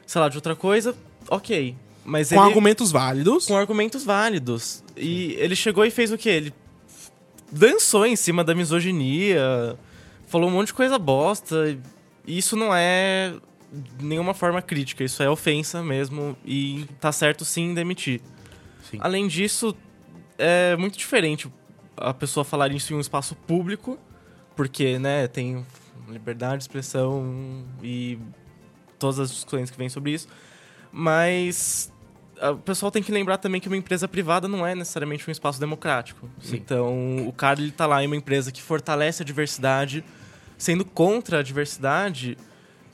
[0.06, 0.96] sei lá, de outra coisa,
[1.30, 1.76] ok.
[2.06, 3.46] Mas Com ele argumentos válidos.
[3.46, 4.84] com argumentos válidos.
[4.98, 6.30] E ele chegou e fez o quê?
[6.30, 6.54] Ele
[7.52, 9.78] dançou em cima da misoginia,
[10.28, 11.78] falou um monte de coisa bosta.
[12.26, 13.34] E isso não é
[13.72, 16.36] de nenhuma forma crítica, isso é ofensa mesmo.
[16.46, 18.22] E tá certo sim em demitir.
[18.90, 18.98] Sim.
[19.02, 19.76] Além disso,
[20.38, 21.48] é muito diferente
[21.96, 24.00] a pessoa falar isso em um espaço público,
[24.56, 25.66] porque, né, tem
[26.08, 28.18] liberdade de expressão e
[28.98, 30.28] todas as discussões que vêm sobre isso.
[30.92, 31.92] Mas
[32.42, 35.32] ah, o pessoal tem que lembrar também que uma empresa privada não é necessariamente um
[35.32, 36.30] espaço democrático.
[36.52, 40.04] Então, o cara ele tá lá em uma empresa que fortalece a diversidade,
[40.58, 42.38] sendo contra a diversidade.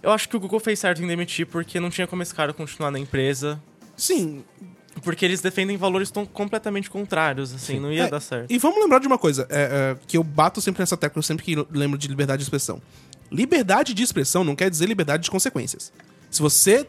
[0.01, 2.53] Eu acho que o Google fez certo em demitir porque não tinha como esse cara
[2.53, 3.61] continuar na empresa.
[3.95, 4.43] Sim.
[5.03, 8.49] Porque eles defendem valores tão completamente contrários, assim, não ia É, dar certo.
[8.49, 11.43] E vamos lembrar de uma coisa, é, é, que eu bato sempre nessa tecla, sempre
[11.43, 12.81] que lembro de liberdade de expressão.
[13.29, 15.91] Liberdade de expressão não quer dizer liberdade de consequências.
[16.31, 16.87] Se você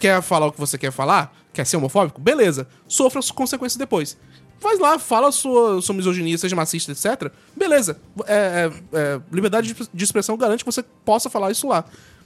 [0.00, 2.66] quer falar o que você quer falar, quer ser homofóbico, beleza.
[2.88, 4.16] Sofra as consequências depois.
[4.60, 7.32] Vai lá, fala sua, sua misoginia, seja machista, etc.
[7.56, 7.98] Beleza.
[8.26, 8.34] É,
[8.92, 11.84] é, é, liberdade de, expressão garante que você possa falar isso lá.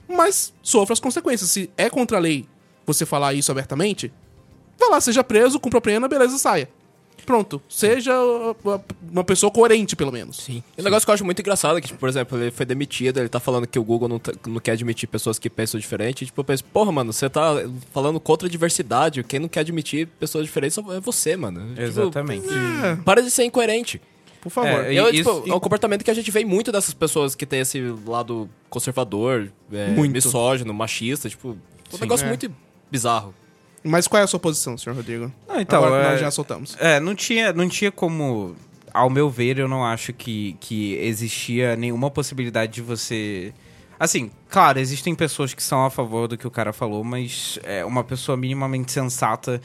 [0.09, 1.51] Mas sofra as consequências.
[1.51, 2.49] Se é contra a lei
[2.85, 4.13] você falar isso abertamente,
[4.79, 6.69] vai lá, seja preso, cumpra a pena, beleza, saia.
[7.25, 7.61] Pronto.
[7.69, 8.13] Seja
[9.11, 10.37] uma pessoa coerente, pelo menos.
[10.39, 10.63] Sim.
[10.77, 12.67] E um negócio que eu acho muito engraçado é que, tipo, por exemplo, ele foi
[12.67, 15.79] demitido, ele tá falando que o Google não, tá- não quer admitir pessoas que pensam
[15.81, 16.23] diferente.
[16.23, 17.55] E, tipo, eu penso, porra, mano, você tá
[17.93, 19.23] falando contra a diversidade.
[19.25, 21.69] Quem não quer admitir pessoas diferentes é você, mano.
[21.71, 22.47] Tipo, Exatamente.
[23.05, 24.01] para de ser incoerente.
[24.41, 24.85] Por favor.
[24.85, 27.35] É, Eu, E tipo, isso- é um comportamento que a gente vê muito dessas pessoas
[27.35, 31.57] que tem esse lado conservador, é, misógino, machista, tipo,
[31.93, 32.29] um negócio é.
[32.29, 32.53] muito
[32.91, 33.35] bizarro.
[33.85, 35.31] Mas qual é a sua posição, senhor Rodrigo?
[35.47, 36.77] Não, então, Agora que é- nós já soltamos.
[36.81, 38.57] É, não tinha, não tinha como.
[38.92, 43.53] Ao meu ver, eu não acho que, que existia nenhuma possibilidade de você.
[44.01, 47.85] Assim, claro, existem pessoas que são a favor do que o cara falou, mas é,
[47.85, 49.61] uma pessoa minimamente sensata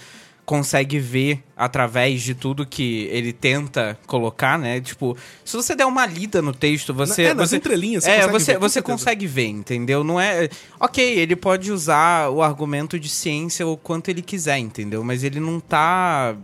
[0.50, 4.82] consegue ver através de tudo que ele tenta colocar, né?
[4.82, 7.26] Tipo, se você der uma lida no texto, você.
[7.26, 10.04] é, nas você entrelinhas, você é, consegue você, ver, você consegue ver, entendeu?
[10.04, 10.50] Não é.
[10.80, 15.04] Ok, ele pode usar o argumento de ciência o quanto ele quiser, entendeu?
[15.04, 16.36] Mas ele não tá.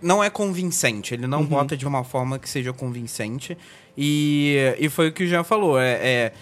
[0.00, 1.28] Não é convincente, ele Uhum.
[1.30, 3.58] não bota de uma forma que seja convincente.
[3.98, 5.76] E, e foi o que o Jean falou.
[5.76, 6.32] É, é-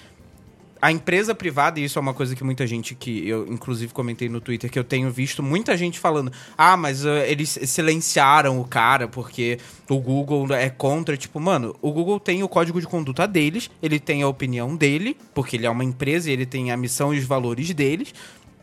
[0.80, 4.28] a empresa privada, e isso é uma coisa que muita gente que eu, inclusive, comentei
[4.28, 8.64] no Twitter, que eu tenho visto muita gente falando: ah, mas uh, eles silenciaram o
[8.64, 11.16] cara porque o Google é contra.
[11.16, 15.16] Tipo, mano, o Google tem o código de conduta deles, ele tem a opinião dele,
[15.34, 18.14] porque ele é uma empresa e ele tem a missão e os valores deles.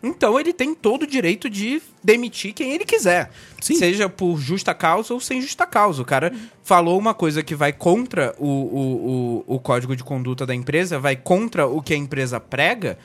[0.02, 3.32] Então ele tem todo o direito de demitir quem ele quiser.
[3.60, 6.02] Seja por justa causa ou sem justa causa.
[6.02, 6.32] O cara
[6.64, 11.00] falou uma coisa que vai contra o, o, o, o código de conduta da empresa,
[11.00, 12.98] vai contra o que a empresa prega.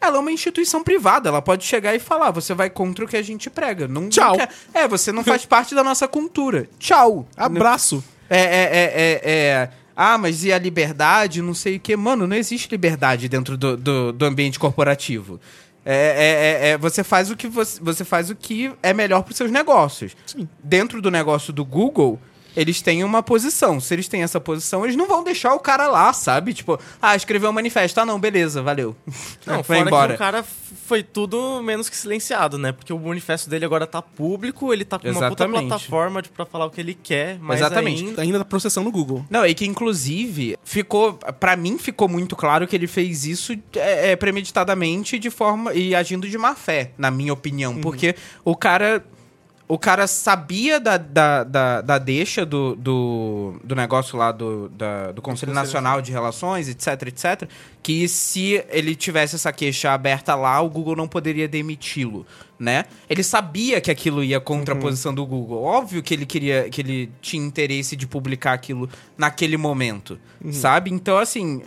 [0.00, 3.16] Ela é uma instituição privada, ela pode chegar e falar, você vai contra o que
[3.16, 3.88] a gente prega.
[3.88, 4.36] Não, Tchau.
[4.74, 6.68] É, você não faz parte da nossa cultura.
[6.78, 7.26] Tchau.
[7.36, 8.04] Abraço.
[8.28, 9.70] É, é, é, é, é.
[9.96, 11.40] Ah, mas e a liberdade?
[11.40, 11.96] Não sei o quê.
[11.96, 15.40] Mano, não existe liberdade dentro do, do, do ambiente corporativo.
[15.84, 19.22] É, é, é, é, você faz o que você, você faz o que é melhor
[19.22, 20.16] para os seus negócios.
[20.62, 22.18] Dentro do negócio do Google,
[22.56, 23.80] eles têm uma posição.
[23.80, 26.54] Se eles têm essa posição, eles não vão deixar o cara lá, sabe?
[26.54, 28.00] Tipo, ah, escreveu um manifesto.
[28.00, 28.96] Ah, não, beleza, valeu.
[29.46, 30.08] Não, vai fora embora.
[30.08, 30.44] que o cara
[30.86, 32.72] foi tudo menos que silenciado, né?
[32.72, 35.68] Porque o manifesto dele agora tá público, ele tá com uma puta Exatamente.
[35.68, 38.04] plataforma de, pra falar o que ele quer, mas Exatamente.
[38.04, 38.22] ainda...
[38.22, 39.24] Ainda tá processando no Google.
[39.30, 44.12] Não, e que inclusive ficou, Pra mim ficou muito claro que ele fez isso é,
[44.12, 48.14] é, premeditadamente de forma e agindo de má fé, na minha opinião, porque
[48.44, 49.04] o cara
[49.66, 55.10] o cara sabia da, da, da, da deixa do, do, do negócio lá do, da-
[55.12, 57.48] do Conselho Nacional de Relações, etc, etc,
[57.82, 62.26] que se ele tivesse essa queixa aberta lá, o Google não poderia demiti-lo,
[62.58, 62.84] né?
[63.08, 65.62] Ele sabia que aquilo ia contra a posição do Google.
[65.62, 70.18] Óbvio que ele queria, que ele tinha interesse de publicar aquilo naquele momento,
[70.52, 70.90] sabe?
[70.92, 71.62] Então, assim,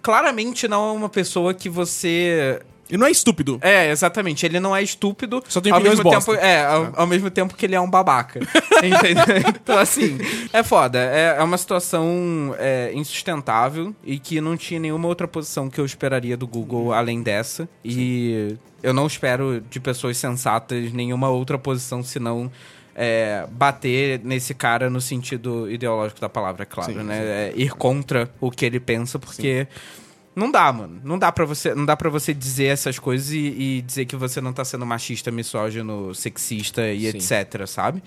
[0.00, 3.58] claramente não é uma pessoa que você E não é estúpido.
[3.62, 4.44] é, exatamente.
[4.44, 5.42] Ele não é estúpido.
[5.48, 6.32] Só tem ao mesmo bosta.
[6.32, 8.40] tempo, É, ao, ao mesmo tempo que ele é um babaca.
[8.82, 9.24] Entendeu?
[9.48, 10.18] Então, assim,
[10.52, 10.98] é foda.
[10.98, 15.84] É, é uma situação é, insustentável e que não tinha nenhuma outra posição que eu
[15.84, 17.68] esperaria do Google além dessa.
[17.84, 22.50] E eu não espero de pessoas sensatas nenhuma outra posição senão.
[22.94, 27.18] é, bater nesse cara no sentido ideológico da palavra, é claro, Sim, né?
[27.18, 29.66] É, ir contra o que ele pensa, porque
[30.36, 31.00] não dá, mano.
[31.04, 34.16] Não dá para você, não dá para você dizer essas coisas e, e dizer que
[34.16, 37.16] você não tá sendo machista, misógino, sexista e Sim.
[37.18, 38.02] etc, sabe?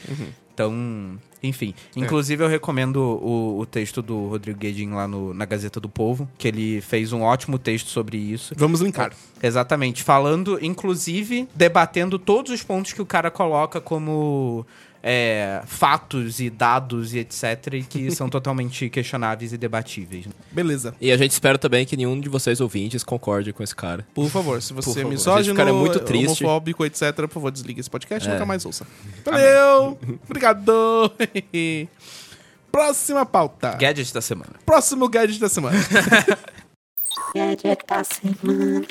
[0.54, 1.76] Então, enfim.
[1.96, 6.28] Inclusive eu recomendo o, o texto do Rodrigo Guedin lá no- na Gazeta do Povo,
[6.36, 8.56] que ele fez um ótimo texto sobre isso.
[8.58, 9.14] Vamos linkar.
[9.42, 10.02] Exatamente.
[10.02, 14.66] Falando, inclusive, debatendo todos os pontos que o cara coloca como
[15.10, 17.76] é, fatos e dados e etc.
[17.76, 20.26] E que são totalmente questionáveis e debatíveis.
[20.26, 20.34] né?
[20.52, 20.94] Beleza.
[21.00, 24.06] E a gente espera também que nenhum de vocês ouvintes concorde com esse cara.
[24.14, 26.44] Por favor, se você é misógino, cara é muito triste.
[26.44, 28.34] homofóbico, etc., por favor, desligue esse podcast e É.
[28.34, 28.86] nunca mais ouça.
[29.24, 29.98] Valeu!
[30.26, 31.10] Obrigado!
[32.70, 33.72] Próxima pauta.
[33.76, 34.52] Gadget da semana.
[34.66, 35.78] Próximo gadget da semana.
[37.34, 38.86] Gadget da semana.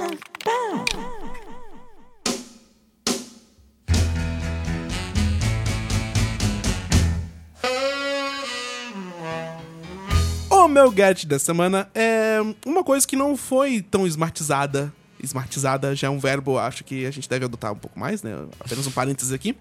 [10.66, 14.92] O meu gadget da semana é uma coisa que não foi tão smartizada.
[15.22, 18.36] Smartizada já é um verbo, acho que a gente deve adotar um pouco mais, né?
[18.60, 19.56] Apenas um parênteses aqui.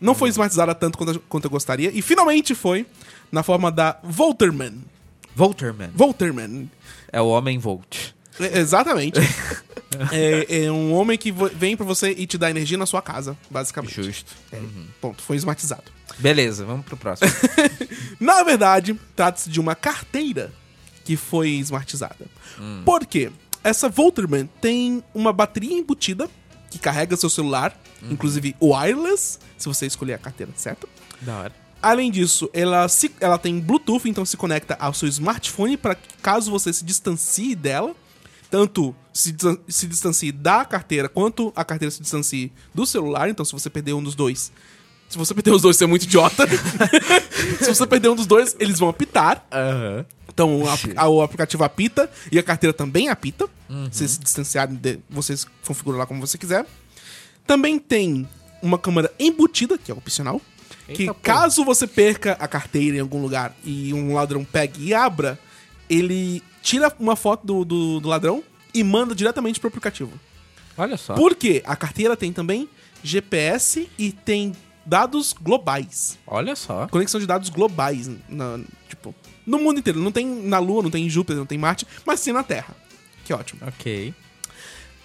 [0.00, 1.90] Não foi smartizada tanto quanto, quanto eu gostaria.
[1.92, 2.86] E finalmente foi
[3.30, 4.84] na forma da Volterman.
[5.34, 5.90] Volterman.
[5.94, 6.70] Volterman.
[7.12, 8.14] É o Homem Volt.
[8.38, 9.18] É, exatamente.
[10.12, 13.36] é, é um homem que vem pra você e te dá energia na sua casa,
[13.50, 14.02] basicamente.
[14.02, 14.32] Justo.
[14.52, 14.60] É,
[15.00, 15.84] Ponto, foi smartizado.
[16.18, 17.30] Beleza, vamos pro próximo.
[18.18, 20.52] Na verdade, trata-se de uma carteira
[21.04, 22.26] que foi smartizada.
[22.84, 23.30] Por quê?
[23.62, 26.28] Essa Volterman tem uma bateria embutida
[26.70, 30.88] que carrega seu celular, inclusive wireless, se você escolher a carteira certa.
[31.20, 31.54] Da hora.
[31.82, 36.50] Além disso, ela, se, ela tem Bluetooth, então se conecta ao seu smartphone para caso
[36.50, 37.94] você se distancie dela,
[38.50, 39.34] tanto se,
[39.68, 43.28] se distancie da carteira quanto a carteira se distancie do celular.
[43.28, 44.50] Então, se você perder um dos dois,
[45.08, 46.44] se você perder os dois, você é muito idiota.
[47.60, 49.44] se você perder um dos dois, eles vão apitar.
[50.28, 53.48] Então o, apl- a- o aplicativo apita e a carteira também apita.
[53.90, 56.66] Se se distanciarem, de- vocês configuram lá como você quiser.
[57.46, 58.28] Também tem
[58.62, 60.40] uma câmera embutida, que é opcional.
[60.86, 65.38] que caso você perca a carteira em algum lugar e um ladrão pegue e abra,
[65.90, 68.42] ele tira uma foto do, do, do ladrão
[68.74, 70.12] e manda diretamente pro aplicativo.
[70.76, 71.14] Olha só.
[71.14, 71.62] Por quê?
[71.66, 72.68] A carteira tem também
[73.02, 74.52] GPS e tem
[74.86, 76.86] dados globais Olha só.
[76.88, 79.14] conexão de dados globais, na- tipo,
[79.46, 80.00] no mundo inteiro.
[80.00, 82.42] Não tem na Lua, não tem em Júpiter, não tem em Marte, mas sim na
[82.42, 82.74] Terra.
[83.24, 83.60] Que ótimo.
[83.66, 84.14] Ok.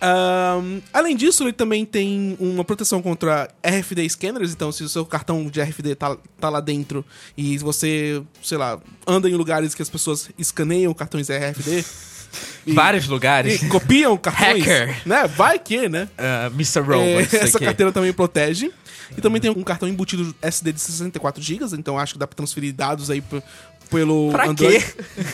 [0.01, 5.05] Ahn, além disso, ele também tem uma proteção contra RFD scanners, então se o seu
[5.05, 7.05] cartão de RFD tá, tá lá dentro
[7.37, 11.85] e você, sei lá, anda em lugares que as pessoas escaneiam cartões RFD
[12.65, 13.61] e, Vários lugares.
[13.61, 15.01] e copiam cartões, Hacker.
[15.05, 15.27] né?
[15.27, 16.09] Vai que, né?
[16.17, 16.79] Ah, Mr.
[16.79, 17.21] É, Robot.
[17.23, 17.65] isso essa aqui.
[17.65, 18.71] carteira também protege.
[19.15, 22.33] E também tem um cartão embutido SD de 64 GB, então acho que dá pra
[22.35, 23.43] transferir dados aí p-
[23.89, 24.81] pelo Pra Android.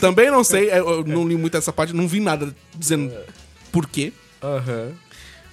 [0.00, 3.14] Também não sei, é, eu não li muito essa parte, não vi nada dizendo
[3.70, 4.12] por quê.
[4.42, 4.92] Aham.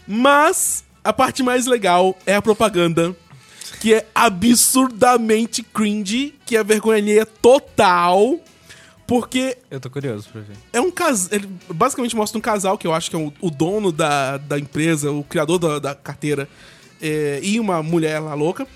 [0.08, 3.16] Mas a parte mais legal é a propaganda,
[3.80, 8.40] que é absurdamente cringe, que é vergonha alheia total,
[9.08, 10.56] porque Eu tô curioso pra ver.
[10.74, 11.30] é um casal.
[11.32, 14.58] Ele basicamente mostra um casal que eu acho que é o, o dono da, da
[14.60, 16.48] empresa, o criador da, da carteira,
[17.02, 18.68] é, e uma mulher lá louca.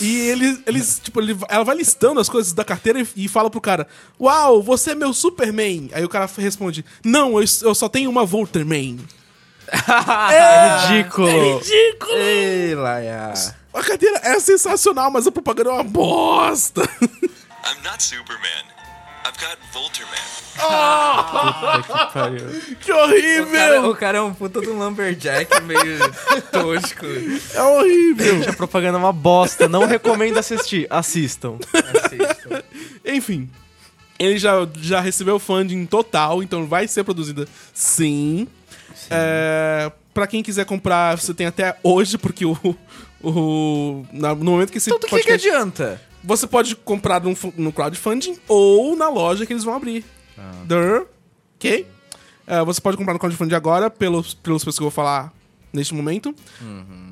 [0.00, 3.50] E eles, eles tipo, ele- ela vai listando as coisas da carteira e, e fala
[3.50, 3.86] pro cara:
[4.20, 5.90] Uau, você é meu Superman.
[5.92, 8.98] Aí o cara responde: Não, eu, eu só tenho uma Volterman.
[10.32, 11.58] É ridículo.
[11.58, 12.12] Ridículo!
[12.16, 13.34] Ei, Laia.
[13.72, 16.82] A carteira é sensacional, mas a propaganda é uma bosta.
[17.02, 18.64] I'm not Superman.
[19.24, 20.40] I've got Volterman.
[22.80, 23.90] que O cara, horrível!
[23.90, 25.98] o cara é um puta de um lumberjack meio
[26.50, 27.06] tosco.
[27.54, 28.36] É horrível!
[28.38, 29.68] Gente, a propaganda é uma bosta.
[29.68, 30.86] Não recomendo assistir.
[30.90, 31.58] Assistam.
[33.04, 33.48] Enfim,
[34.18, 38.48] ele já, já recebeu funding total, então vai ser produzida sim.
[39.10, 42.56] É, pra quem quiser comprar, você tem até hoje, porque o.
[43.22, 46.00] o no momento que esse Então do que, que adianta?
[46.22, 50.04] Você pode comprar no, no crowdfunding ou na loja que eles vão abrir.
[50.64, 51.06] Durr,
[51.56, 51.86] ok?
[52.46, 55.32] É, você pode comprar no crowdfunding agora, pelos, pelos preços que eu vou falar
[55.72, 56.34] neste momento.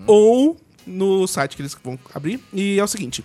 [0.07, 2.41] Ou no site que eles vão abrir.
[2.53, 3.25] E é o seguinte: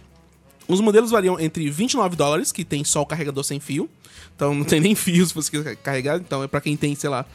[0.68, 3.90] os modelos variam entre 29 dólares, que tem só o carregador sem fio.
[4.36, 6.18] Então não tem nem fio se você quiser carregar.
[6.18, 7.26] Então é pra quem tem, sei lá,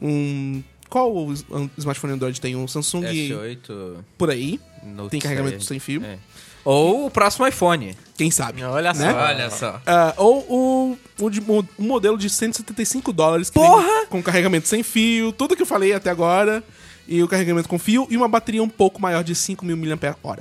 [0.00, 0.62] um.
[0.88, 1.32] Qual o
[1.78, 2.54] smartphone Android tem?
[2.56, 4.60] Um Samsung S8 por aí.
[4.84, 5.66] Note Tem carregamento 7.
[5.66, 6.04] sem fio.
[6.04, 6.18] É.
[6.64, 7.96] Ou o próximo iPhone.
[8.16, 8.62] Quem sabe?
[8.64, 9.10] Olha Né?
[9.12, 9.18] só.
[9.18, 9.82] Olha só.
[9.86, 13.82] Ah, ou o, o, de- o- modelo de 175 dólares que Porra!
[13.86, 16.62] vem com carregamento sem fio, tudo que eu falei até agora,
[17.06, 19.76] e o carregamento com fio, e uma bateria um pouco maior de 5.000
[20.22, 20.38] mAh.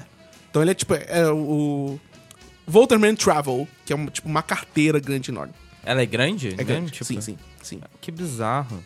[0.49, 1.99] Então ele é tipo é o
[2.65, 5.53] Volterman Travel, que é uma, tipo uma carteira grande enorme.
[5.83, 6.49] Ela é grande?
[6.53, 6.63] É né?
[6.63, 7.81] grande, Tipo, sim, sim, sim.
[8.01, 8.83] Que bizarro.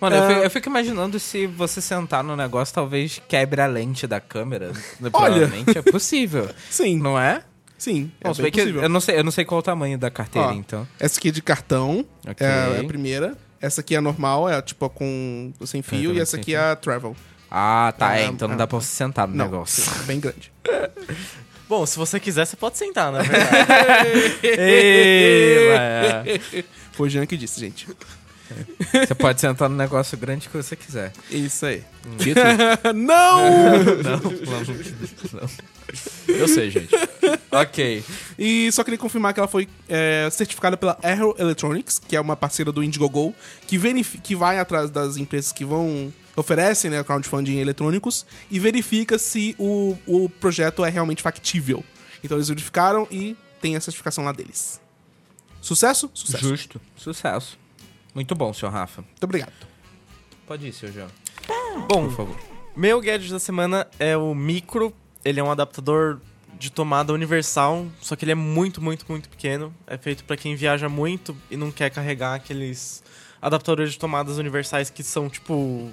[0.00, 0.28] Mano, eu, Ah.
[0.28, 4.72] fico, eu fico imaginando se você sentar no negócio, talvez quebre a lente da câmera.
[5.00, 5.10] Olha!
[5.10, 6.48] Provavelmente é possível.
[6.70, 7.42] Sim, Não é?
[7.78, 8.82] sim, é Bom, se bem possível.
[8.82, 10.86] eu não sei, eu não sei qual o tamanho da carteira, Ó, então.
[11.00, 12.46] Essa aqui é de cartão, Ok.
[12.46, 13.36] é a primeira.
[13.60, 16.58] Essa aqui é a normal, é tipo com sem fio, e essa aqui fio.
[16.58, 17.16] é a Travel.
[17.50, 18.16] Ah, tá.
[18.18, 18.58] É, é, então não é.
[18.58, 19.82] dá pra você sentar no Não, negócio.
[19.82, 20.52] sim, é bem grande.
[21.68, 24.38] Bom, se você quiser, você pode sentar, na verdade.
[24.42, 25.64] Ei.
[26.92, 27.86] Foi o Jean que disse, gente.
[28.92, 31.12] Você pode sentar no negócio grande que você quiser.
[31.30, 31.82] Isso aí.
[32.18, 32.40] Dito,
[32.94, 33.40] Não!
[36.28, 36.94] eu sei, gente.
[37.50, 38.04] ok.
[38.38, 42.36] E só queria confirmar que ela foi é, certificada pela Arrow Electronics, que é uma
[42.36, 43.34] parceira do Indiegogo,
[43.66, 43.78] que,
[44.22, 49.96] que vai atrás das empresas que vão oferecem né, crowdfunding eletrônicos e verifica se o,
[50.06, 51.82] o projeto é realmente factível.
[52.22, 54.78] Então eles verificaram e tem a certificação lá deles.
[55.60, 56.10] Sucesso?
[56.12, 56.46] Sucesso.
[56.46, 56.80] Justo.
[56.94, 57.58] Sucesso.
[58.16, 59.02] Muito bom, senhor Rafa.
[59.02, 59.52] Muito obrigado.
[60.46, 61.08] Pode ir, seu João.
[61.86, 62.36] Bom, Por favor.
[62.74, 64.90] meu gadget da semana é o Micro.
[65.22, 66.18] Ele é um adaptador
[66.58, 69.70] de tomada universal, só que ele é muito, muito, muito pequeno.
[69.86, 73.04] É feito pra quem viaja muito e não quer carregar aqueles
[73.42, 75.90] adaptadores de tomadas universais que são, tipo,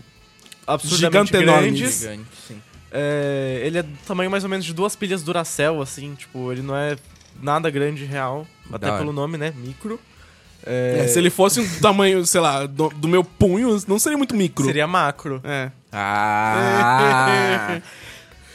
[0.65, 1.99] absurdamente Gigante grandes.
[1.99, 2.61] Gigante, sim.
[2.89, 6.61] É, ele é do tamanho mais ou menos de duas pilhas Duracell, assim, tipo, ele
[6.61, 6.95] não é
[7.41, 9.51] nada grande real, até pelo nome, né?
[9.57, 9.99] Micro.
[10.65, 14.35] É, se ele fosse um tamanho, sei lá, do, do meu punho, não seria muito
[14.35, 14.65] micro.
[14.65, 15.41] Seria macro.
[15.43, 15.71] É.
[15.91, 17.81] Ah!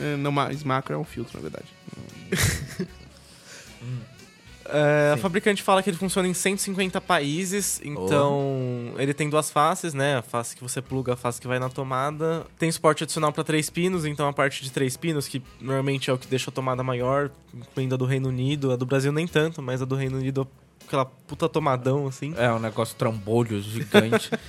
[0.01, 1.67] É, não, mas macro é um filtro, na verdade.
[4.71, 9.95] É, a fabricante fala que ele funciona em 150 países, então ele tem duas faces,
[9.95, 10.17] né?
[10.19, 12.47] A face que você pluga, a face que vai na tomada.
[12.59, 16.13] Tem suporte adicional para três pinos, então a parte de três pinos, que normalmente é
[16.13, 19.27] o que deixa a tomada maior, incluindo a do Reino Unido, a do Brasil nem
[19.27, 20.47] tanto, mas a do Reino Unido
[20.89, 22.35] aquela puta tomadão assim.
[22.37, 24.31] É um negócio trambolho gigante.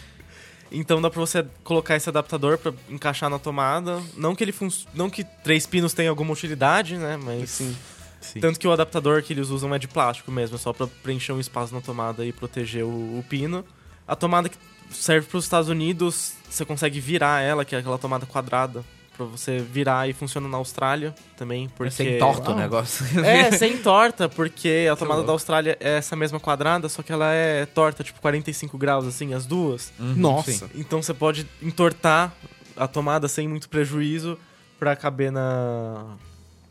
[0.71, 4.01] Então dá pra você colocar esse adaptador pra encaixar na tomada.
[4.15, 4.69] Não que ele fun...
[4.93, 7.17] não que três pinos tenha alguma utilidade, né?
[7.17, 7.75] Mas Sim.
[8.21, 8.39] Sim.
[8.39, 11.31] tanto que o adaptador que eles usam é de plástico mesmo, é só pra preencher
[11.31, 13.65] um espaço na tomada e proteger o, o pino.
[14.07, 14.57] A tomada que
[14.91, 18.83] serve para os Estados Unidos, você consegue virar ela, que é aquela tomada quadrada,
[19.25, 23.05] pra você virar e funciona na Austrália também, porque Sem torto o negócio.
[23.25, 27.31] É, sem torta, porque a tomada da Austrália é essa mesma quadrada, só que ela
[27.33, 29.91] é torta, tipo 45 graus assim, as duas.
[29.99, 30.51] Uhum, Nossa.
[30.51, 30.69] sim.
[30.75, 32.33] Então você pode entortar
[32.77, 34.37] a tomada sem muito prejuízo
[34.79, 36.15] pra caber na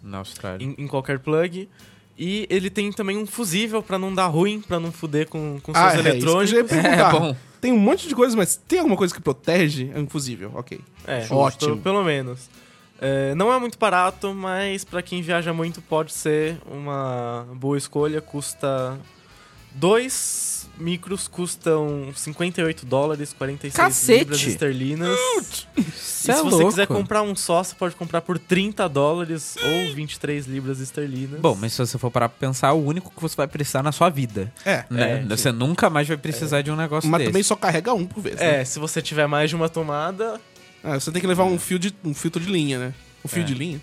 [0.02, 0.64] Na Austrália.
[0.64, 1.68] em, em qualquer plug.
[2.18, 5.72] E ele tem também um fusível pra não dar ruim, pra não fuder com, com
[5.72, 6.50] seus Ah, é, isso que eu eletrônicos.
[6.50, 7.14] já ia perguntar.
[7.14, 7.36] É bom.
[7.60, 9.90] Tem um monte de coisa, mas tem alguma coisa que protege?
[9.94, 10.80] É infusível, ok.
[11.06, 11.38] É, Ótimo.
[11.38, 11.76] ótimo.
[11.78, 12.48] Pelo menos.
[13.00, 18.20] É, não é muito barato, mas pra quem viaja muito pode ser uma boa escolha.
[18.20, 18.98] Custa.
[19.78, 24.18] Dois micros custam 58 dólares, 46 Cacete!
[24.20, 25.18] libras esterlinas.
[25.76, 26.68] Cê se é você louco.
[26.70, 31.40] quiser comprar um só, você pode comprar por 30 dólares ou 23 libras esterlinas.
[31.40, 33.82] Bom, mas se você for parar pra pensar, é o único que você vai precisar
[33.82, 34.52] na sua vida.
[34.64, 34.84] É.
[34.90, 35.20] Né?
[35.20, 37.30] É, você nunca mais vai precisar de um negócio Mas desse.
[37.30, 38.36] também só carrega um por vez.
[38.36, 38.60] né?
[38.60, 40.40] É, se você tiver mais de uma tomada,
[40.82, 42.94] Ah, você tem que levar um fio de um filtro de linha, né?
[43.24, 43.44] Um fio É.
[43.44, 43.80] de linha.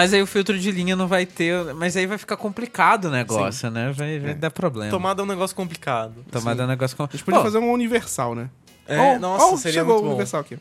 [0.00, 1.74] Mas aí o filtro de linha não vai ter.
[1.74, 3.92] Mas aí vai ficar complicado o negócio, né?
[3.92, 4.34] Vai, vai É.
[4.34, 4.90] dar problema.
[4.90, 6.24] tomada é um negócio complicado.
[6.32, 7.02] Tomada é um negócio com.
[7.02, 8.48] A gente podia Bom, fazer um universal, né?
[8.88, 10.08] É, Oh, nossa, oh, seria chegou muito o bom.
[10.12, 10.58] universal aqui.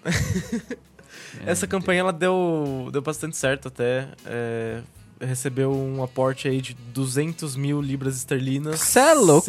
[1.45, 4.09] Essa campanha ela deu, deu bastante certo até.
[4.25, 4.81] É,
[5.21, 9.45] recebeu um aporte aí de 200 mil libras esterlinas, Cê é louco.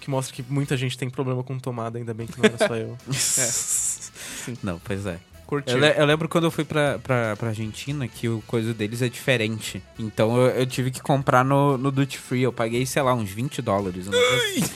[0.00, 2.76] Que mostra que muita gente tem problema com tomada, ainda bem que não era só
[2.76, 2.96] eu.
[4.62, 5.18] Não, pois é.
[5.46, 5.74] Curtiu.
[5.76, 9.00] Eu, le- eu lembro quando eu fui pra, pra, pra Argentina que o coisa deles
[9.02, 9.80] é diferente.
[9.98, 12.42] Então eu, eu tive que comprar no, no Duty Free.
[12.42, 14.08] Eu paguei, sei lá, uns 20 dólares.
[14.08, 14.70] um negócio assim.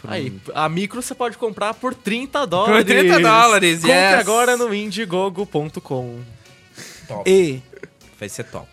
[0.00, 2.76] Por um- Aí, a micro você pode comprar por 30 dólares.
[2.78, 4.14] Por 30 dólares, Compre yes.
[4.20, 6.20] agora no indiegogo.com.
[7.24, 7.60] E
[8.18, 8.68] Vai ser top.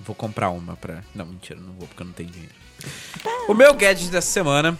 [0.00, 1.02] Vou comprar uma pra.
[1.14, 2.54] Não, mentira, não vou porque eu não tenho dinheiro.
[3.48, 4.76] O meu gadget dessa semana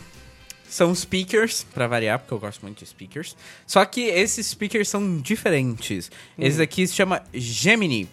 [0.72, 3.36] são speakers, pra variar, porque eu gosto muito de speakers.
[3.66, 6.10] Só que esses speakers são diferentes.
[6.38, 8.08] Esse aqui se chama Gemini.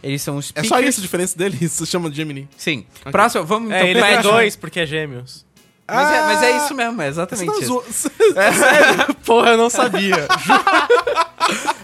[0.00, 0.68] Eles são é speakers.
[0.68, 1.58] só isso a diferença dele?
[1.60, 2.48] Isso se chama de Gemini.
[2.56, 2.86] Sim.
[3.10, 5.44] Próximo, vamos então É, ele é dois porque é gêmeos.
[5.88, 7.66] Mas, é, mas é isso mesmo, é exatamente tá isso.
[7.66, 10.28] zoando- Porra, eu não sabia.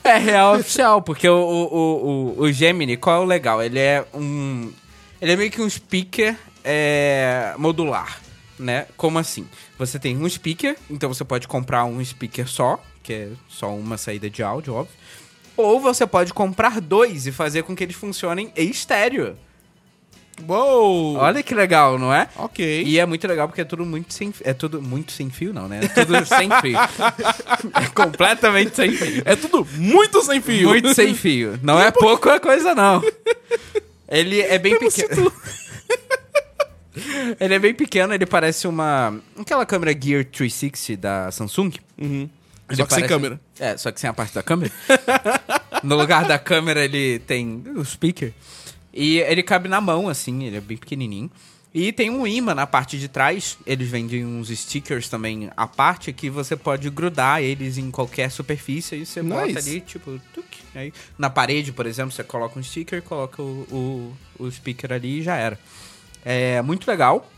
[0.05, 3.63] É real oficial, porque o, o, o, o, o Gemini, qual é o legal?
[3.63, 4.73] Ele é um.
[5.21, 8.20] Ele é meio que um speaker é, modular,
[8.61, 8.87] né?
[8.97, 9.47] Como assim?
[9.79, 13.97] Você tem um speaker, então você pode comprar um speaker só, que é só uma
[13.97, 14.95] saída de áudio, óbvio.
[15.57, 19.37] Ou você pode comprar dois e fazer com que eles funcionem em estéreo.
[20.49, 21.17] Uou!
[21.17, 22.29] Olha que legal, não é?
[22.37, 22.85] Ok.
[22.87, 25.69] E é muito legal porque é tudo muito sem é tudo muito sem fio, não,
[25.69, 25.81] né?
[25.83, 26.79] É tudo sem fio.
[27.77, 29.23] é completamente sem fio.
[29.25, 30.69] É tudo muito sem fio.
[30.69, 31.59] Muito sem fio.
[31.63, 33.03] Não é pouca coisa, não.
[34.09, 35.31] Ele é bem pequeno.
[37.41, 39.19] ele é bem pequeno, ele parece uma.
[39.39, 41.73] Aquela câmera Gear 360 da Samsung.
[41.99, 42.29] Uhum.
[42.69, 43.41] Ele Só que sem parece- câmera.
[43.59, 44.73] É, só que sem a parte da câmera.
[45.83, 48.33] no lugar da câmera, ele tem o speaker.
[48.93, 51.31] E ele cabe na mão, assim, ele é bem pequenininho.
[51.73, 53.57] E tem um imã na parte de trás.
[53.65, 58.97] Eles vendem uns stickers também à parte que você pode grudar eles em qualquer superfície
[58.97, 59.59] e você bota Nice.
[59.69, 60.45] ali, tipo, tuc,
[60.75, 65.21] aí, na parede, por exemplo, você coloca um sticker, coloca o, o, o speaker ali
[65.21, 65.57] e já era.
[66.25, 67.29] É muito legal.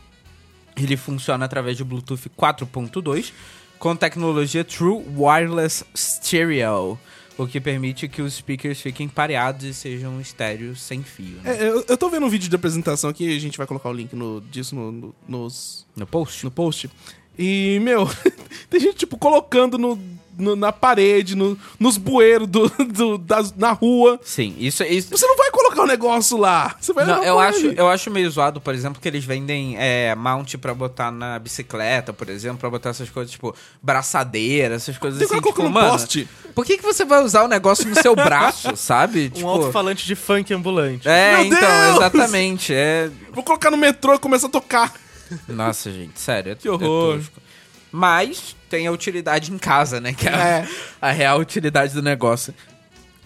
[0.75, 3.31] Ele funciona através de Bluetooth 4.2
[3.77, 6.97] com tecnologia True Wireless Stereo,
[7.37, 11.37] o que permite que os speakers fiquem pareados e sejam estéreo sem fio.
[11.43, 11.57] né?
[11.57, 13.93] É, eu, eu tô vendo um vídeo de apresentação aqui, a gente vai colocar o
[13.93, 16.43] link no, disso no, no- nos, No post?
[16.45, 16.89] no post.
[17.37, 18.07] E, meu,
[18.69, 19.99] tem gente, tipo, colocando no,
[20.37, 24.19] no- na parede, no- nos bueiros do, do- das- na rua.
[24.23, 26.75] Sim, isso, isso, Você não vai colocar o negócio lá.
[26.79, 30.13] Você vai Não, eu acho, eu acho meio zoado, por exemplo, que eles vendem é,
[30.15, 35.19] mount pra botar na bicicleta, por exemplo, pra botar essas coisas, tipo, braçadeira, essas coisas
[35.19, 35.47] Tem assim.
[35.47, 36.27] tipo, num mano, poste.
[36.55, 39.31] por que, que você vai usar o negócio no seu braço, sabe?
[39.37, 41.07] Um alto-falante de funk ambulante.
[41.07, 41.95] É, Meu então, Deus!
[41.97, 42.73] exatamente.
[42.73, 43.09] É...
[43.33, 44.93] Vou colocar no metrô e começa a tocar.
[45.47, 46.51] Nossa, gente, sério.
[46.51, 47.19] é- Que horror.
[47.19, 47.43] é.
[47.91, 50.13] Mas tem a utilidade em casa, né?
[50.13, 50.67] Que é, a- É.
[51.01, 52.53] a real utilidade do negócio.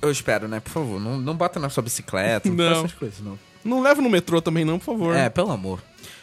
[0.02, 0.60] Eu espero, né?
[0.60, 2.72] Por favor, não, não bota na sua bicicleta, não, Não.
[2.80, 3.38] essas coisas, não.
[3.64, 5.16] Não leva no metrô também, não, por favor.
[5.16, 5.82] É, pelo amor.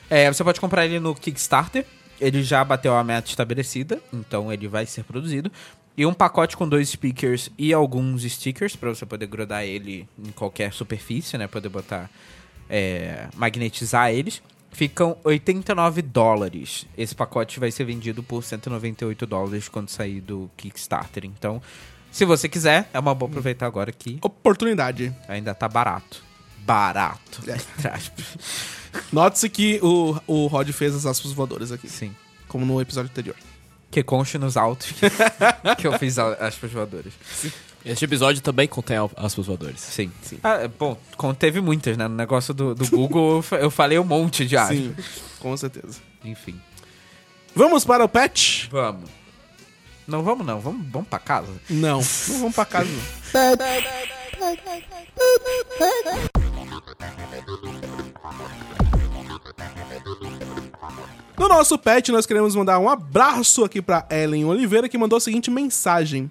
[0.08, 1.84] É, você pode comprar ele no Kickstarter.
[2.20, 5.50] Ele já bateu a meta estabelecida, então ele vai ser produzido.
[5.96, 10.30] E um pacote com dois speakers e alguns stickers pra você poder grudar ele em
[10.30, 11.46] qualquer superfície, né?
[11.46, 12.08] Poder botar.
[12.70, 14.42] é, magnetizar eles.
[14.72, 16.86] Ficam 89 dólares.
[16.98, 21.24] Esse pacote vai ser vendido por 198 dólares quando sair do Kickstarter.
[21.24, 21.60] Então,
[22.14, 25.12] se você quiser, é uma boa aproveitar agora que Oportunidade.
[25.28, 26.22] ainda tá barato.
[26.60, 27.42] Barato.
[27.50, 27.58] É.
[29.12, 32.14] Note-se que o, o Rod fez as aspas voadoras aqui, Sim.
[32.48, 33.36] como no episódio anterior.
[33.90, 34.92] Que conste nos autos
[35.78, 37.12] que eu fiz a- aspas voadoras.
[37.84, 39.80] Este episódio também contém al- aspas voadores.
[39.80, 40.10] Sim.
[40.42, 42.08] Ah, é, bom, como teve muitas, né?
[42.08, 44.78] No negócio do, do Google eu fa- eu falei um monte de aspas.
[44.78, 44.94] Sim,
[45.38, 45.98] com certeza.
[46.24, 46.58] Enfim.
[47.54, 48.68] Vamos para o patch?
[48.70, 49.10] Vamos.
[50.06, 51.52] Não vamos não, vamos, vamos pra casa.
[51.70, 51.98] Não,
[52.28, 52.90] não vamos pra casa.
[61.38, 65.20] No nosso pet, nós queremos mandar um abraço aqui pra Ellen Oliveira, que mandou a
[65.20, 66.30] seguinte mensagem.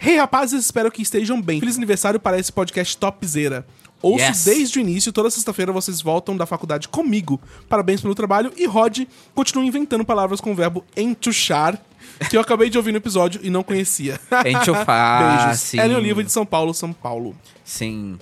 [0.00, 1.60] Hey rapazes, espero que estejam bem.
[1.60, 3.66] Feliz aniversário para esse podcast topzera.
[4.00, 4.44] Ouço Yes.
[4.44, 7.40] desde o início, toda sexta-feira vocês voltam da faculdade comigo.
[7.68, 9.00] Parabéns pelo trabalho e Rod
[9.34, 11.82] continua inventando palavras com o verbo entuchar,
[12.30, 14.18] que eu acabei de ouvir no episódio e não conhecia.
[14.46, 15.60] Enchufar, Beijos.
[15.60, 15.78] sim.
[15.80, 17.34] Ellen Oliva de São Paulo, São Paulo.
[17.64, 18.18] Sim.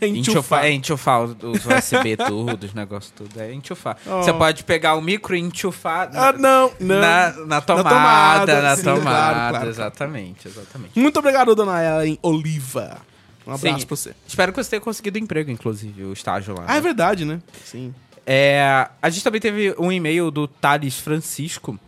[0.00, 0.64] Enchufar.
[0.64, 1.34] É, enchufar os
[1.66, 3.40] USB tudo, os negócios tudo.
[3.40, 3.96] É enchufar.
[4.06, 4.22] Oh.
[4.22, 7.00] Você pode pegar o micro e enchufar Ah, não, não.
[7.00, 7.88] na, na tomada.
[7.90, 9.68] tomada, Na sim, tomada, claro, claro.
[9.68, 10.98] exatamente, exatamente.
[10.98, 12.98] Muito obrigado, dona Ellen Oliva.
[13.46, 13.86] Um abraço Sim.
[13.86, 14.14] pra você.
[14.26, 16.64] Espero que você tenha conseguido emprego, inclusive, o estágio lá.
[16.66, 16.80] Ah, é né?
[16.80, 17.42] verdade, né?
[17.64, 17.92] Sim.
[18.26, 21.78] É, a gente também teve um e-mail do Thales Francisco.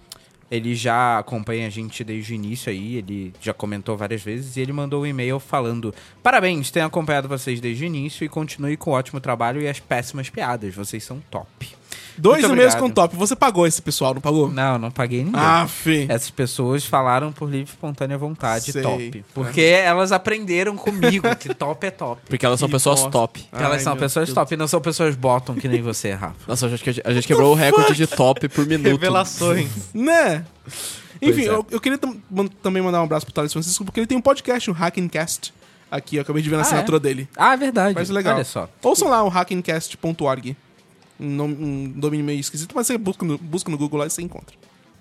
[0.51, 4.61] Ele já acompanha a gente desde o início aí, ele já comentou várias vezes e
[4.61, 8.91] ele mandou um e-mail falando: Parabéns, tenho acompanhado vocês desde o início e continue com
[8.91, 10.75] o ótimo trabalho e as péssimas piadas.
[10.75, 11.76] Vocês são top.
[12.19, 13.15] Dois Muito e-mails com top.
[13.17, 14.51] Você pagou esse pessoal, não pagou?
[14.51, 15.41] Não, não paguei ninguém.
[15.41, 16.07] Ah, Fê.
[16.09, 18.83] Essas pessoas falaram por livre e espontânea vontade Sei.
[18.83, 19.25] top.
[19.35, 22.23] Porque elas aprenderam comigo que top é top.
[22.29, 23.11] Porque elas são Que pessoas bosta.
[23.11, 23.41] top.
[23.43, 24.35] Que elas Ai, são pessoas Deus.
[24.35, 26.35] top e não são pessoas bottom que nem você, Rafa.
[26.49, 28.91] Nossa, acho que a gente- a gente quebrou o recorde de top por minuto.
[28.93, 29.69] Revelações.
[29.93, 30.45] Né?
[31.21, 31.49] Enfim, é.
[31.49, 31.99] eu, eu queria
[32.63, 35.53] também mandar um abraço pro Thales Francisco, porque ele tem um podcast, o Hackencast.
[35.91, 37.01] Aqui, eu acabei de ver na Ah, assinatura é?
[37.01, 37.29] dele.
[37.37, 37.95] Ah, é verdade.
[37.95, 38.35] Parece legal.
[38.35, 38.69] Olha só.
[38.83, 40.57] Ouçam lá o hackencast.org.
[41.19, 44.23] Um, um domínio meio esquisito, mas você busca no, busca no Google lá e você
[44.23, 44.55] encontra.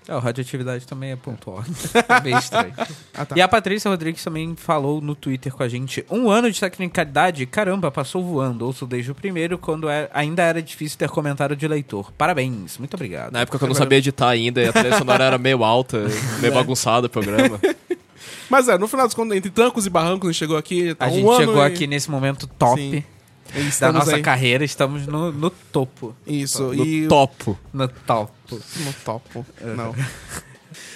[0.07, 1.63] É, o radioatividade também é pontual.
[2.07, 2.71] é meio estranho.
[3.13, 3.35] Ah, tá.
[3.35, 7.43] E a Patrícia Rodrigues também falou no Twitter com a gente: um ano de tecnicalidade,
[7.47, 8.65] caramba, passou voando.
[8.67, 12.11] Ouço desde o primeiro, quando é- ainda era difícil ter comentário de leitor.
[12.11, 13.33] Parabéns, muito obrigado.
[13.33, 16.05] Na época que eu não sabia editar ainda e a trilha sonora era meio alta,
[16.39, 17.59] meio bagunçado o programa.
[18.47, 20.93] Mas é, no final dos contos, entre trancos e barrancos, a gente chegou aqui.
[20.93, 23.03] tá A um gente ano chegou e- aqui nesse momento top Sim.
[23.49, 24.21] E da estamos nossa aí.
[24.21, 26.15] carreira, estamos no, no topo.
[26.25, 27.07] Isso, No e.
[27.07, 27.57] topo.
[27.73, 28.31] No topo.
[28.51, 29.45] No topo.
[29.61, 29.95] Não.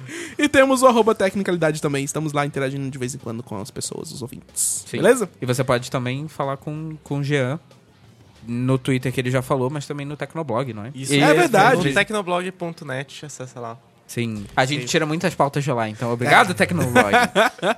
[0.38, 2.04] E temos o arroba Tecnicalidade também.
[2.04, 4.84] Estamos lá interagindo de vez em quando com as pessoas, os ouvintes.
[4.86, 4.98] Sim.
[4.98, 5.28] Beleza?
[5.40, 7.58] E você pode também falar com, com o Jean
[8.46, 10.92] no Twitter que ele já falou, mas também no Tecnoblog, não é?
[10.94, 11.88] Isso É verdade.
[11.88, 13.78] No tecnoblog.net, acessa lá.
[14.06, 14.44] Sim.
[14.56, 17.30] A gente tira muitas pautas de lá, então obrigado, Tecnologia.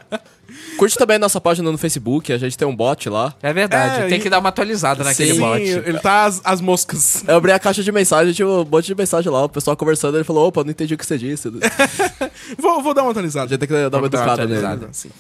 [0.79, 3.35] Curte também a nossa página no Facebook, a gente tem um bot lá.
[3.43, 5.61] É verdade, É, tem e- que dar uma atualizada naquele Sim, bot.
[5.61, 7.25] ele tá as, as moscas.
[7.27, 10.17] Eu abri a caixa de mensagem, tinha um monte de mensagem lá, o pessoal conversando,
[10.17, 11.51] ele falou, opa, não entendi o que você disse.
[12.59, 13.49] Vou, vou dar uma atualizada.
[13.49, 14.59] gente tem que dar uma educada nele.
[14.59, 14.89] atualizada.
[14.93, 15.11] Sim.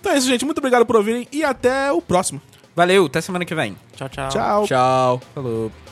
[0.00, 0.44] Então é isso, gente.
[0.44, 2.40] Muito obrigado por ouvirem e até o próximo.
[2.76, 3.76] Valeu, até semana que vem.
[3.96, 4.28] Tchau, tchau.
[4.28, 4.66] Tchau.
[4.66, 5.22] Tchau.
[5.34, 5.89] Falou.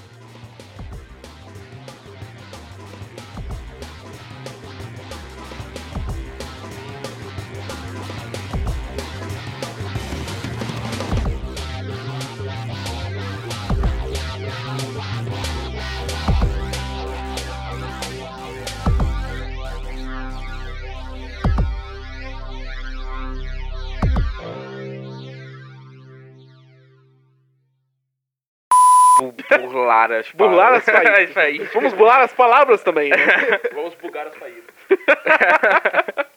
[29.57, 31.12] Burlar as Burlar as palavras.
[31.12, 31.30] faíscas.
[31.30, 31.59] Isso aí.
[31.74, 33.16] Vamos burlar as palavras também, né?
[33.72, 34.74] Vamos bugar as faíscas.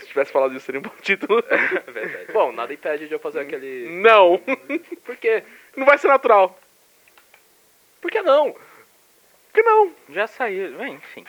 [0.00, 1.44] Se tivesse falado isso, seria um bom título.
[1.92, 2.32] Verdade.
[2.32, 3.86] Bom, nada impede de eu fazer aquele...
[4.00, 4.38] Não.
[5.04, 5.42] Por quê?
[5.76, 6.58] Não vai ser natural.
[8.00, 8.52] Por que não?
[8.52, 9.92] Por que não?
[10.08, 10.72] Já saiu.
[10.78, 11.26] Bem, enfim.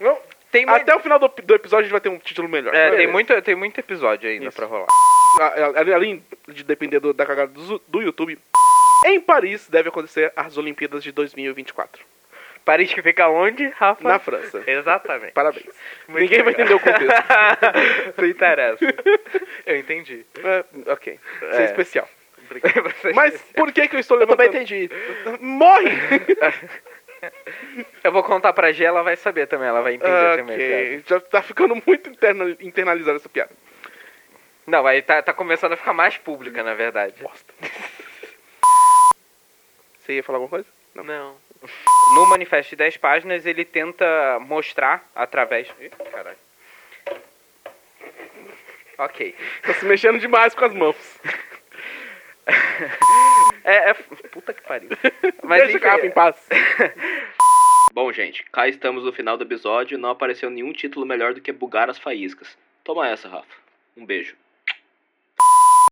[0.00, 0.18] não.
[0.50, 2.74] Tem muito, Até o final do, do episódio a gente vai ter um título melhor.
[2.74, 4.56] é, tem, muito, tem muito episódio ainda Isso.
[4.56, 4.88] pra rolar.
[5.94, 8.36] Além de depender do- da cagada do, do YouTube,
[9.06, 12.04] em Paris deve acontecer as Olimpíadas de 2024.
[12.64, 14.06] Paris que fica onde, Rafa?
[14.06, 14.62] Na França.
[14.66, 15.32] Exatamente.
[15.32, 15.64] Parabéns.
[16.06, 16.76] Muito Ninguém vai entender legal.
[16.76, 18.14] o contexto.
[18.18, 18.84] Não interessa.
[19.66, 20.24] Eu entendi.
[20.44, 21.18] É, ok.
[21.36, 21.64] Isso é É.
[21.64, 22.08] especial.
[22.50, 24.90] Você- Mas por que que eu estou eu também entendi.
[25.40, 25.90] Morre!
[28.02, 30.54] Eu vou contar pra G, ela vai saber também, ela vai entender também.
[30.54, 30.74] a piada.
[30.82, 31.02] ok.
[31.06, 33.50] Já tá ficando muito interna- internalizada essa piada.
[34.66, 37.22] Não, aí tá, tá começando a ficar mais pública, na verdade.
[37.22, 37.52] Bosta.
[40.10, 40.66] Você ia falar alguma coisa?
[40.92, 41.36] Não.
[42.16, 45.68] No manifesto de 10 páginas, ele tenta mostrar através.
[45.78, 46.36] Ih, caralho.
[48.98, 49.36] Ok.
[49.62, 51.20] Tá se mexendo demais com as mãos.
[53.62, 54.88] É, é- Puta que pariu.
[55.44, 56.48] Mas Deixa o enfim, Capa em paz.
[57.94, 59.96] Bom, gente, cá estamos no final do episódio.
[59.96, 62.58] Não apareceu nenhum título melhor do que Bugar as Faíscas.
[62.82, 63.54] Toma essa, Rafa.
[63.96, 64.34] Um beijo.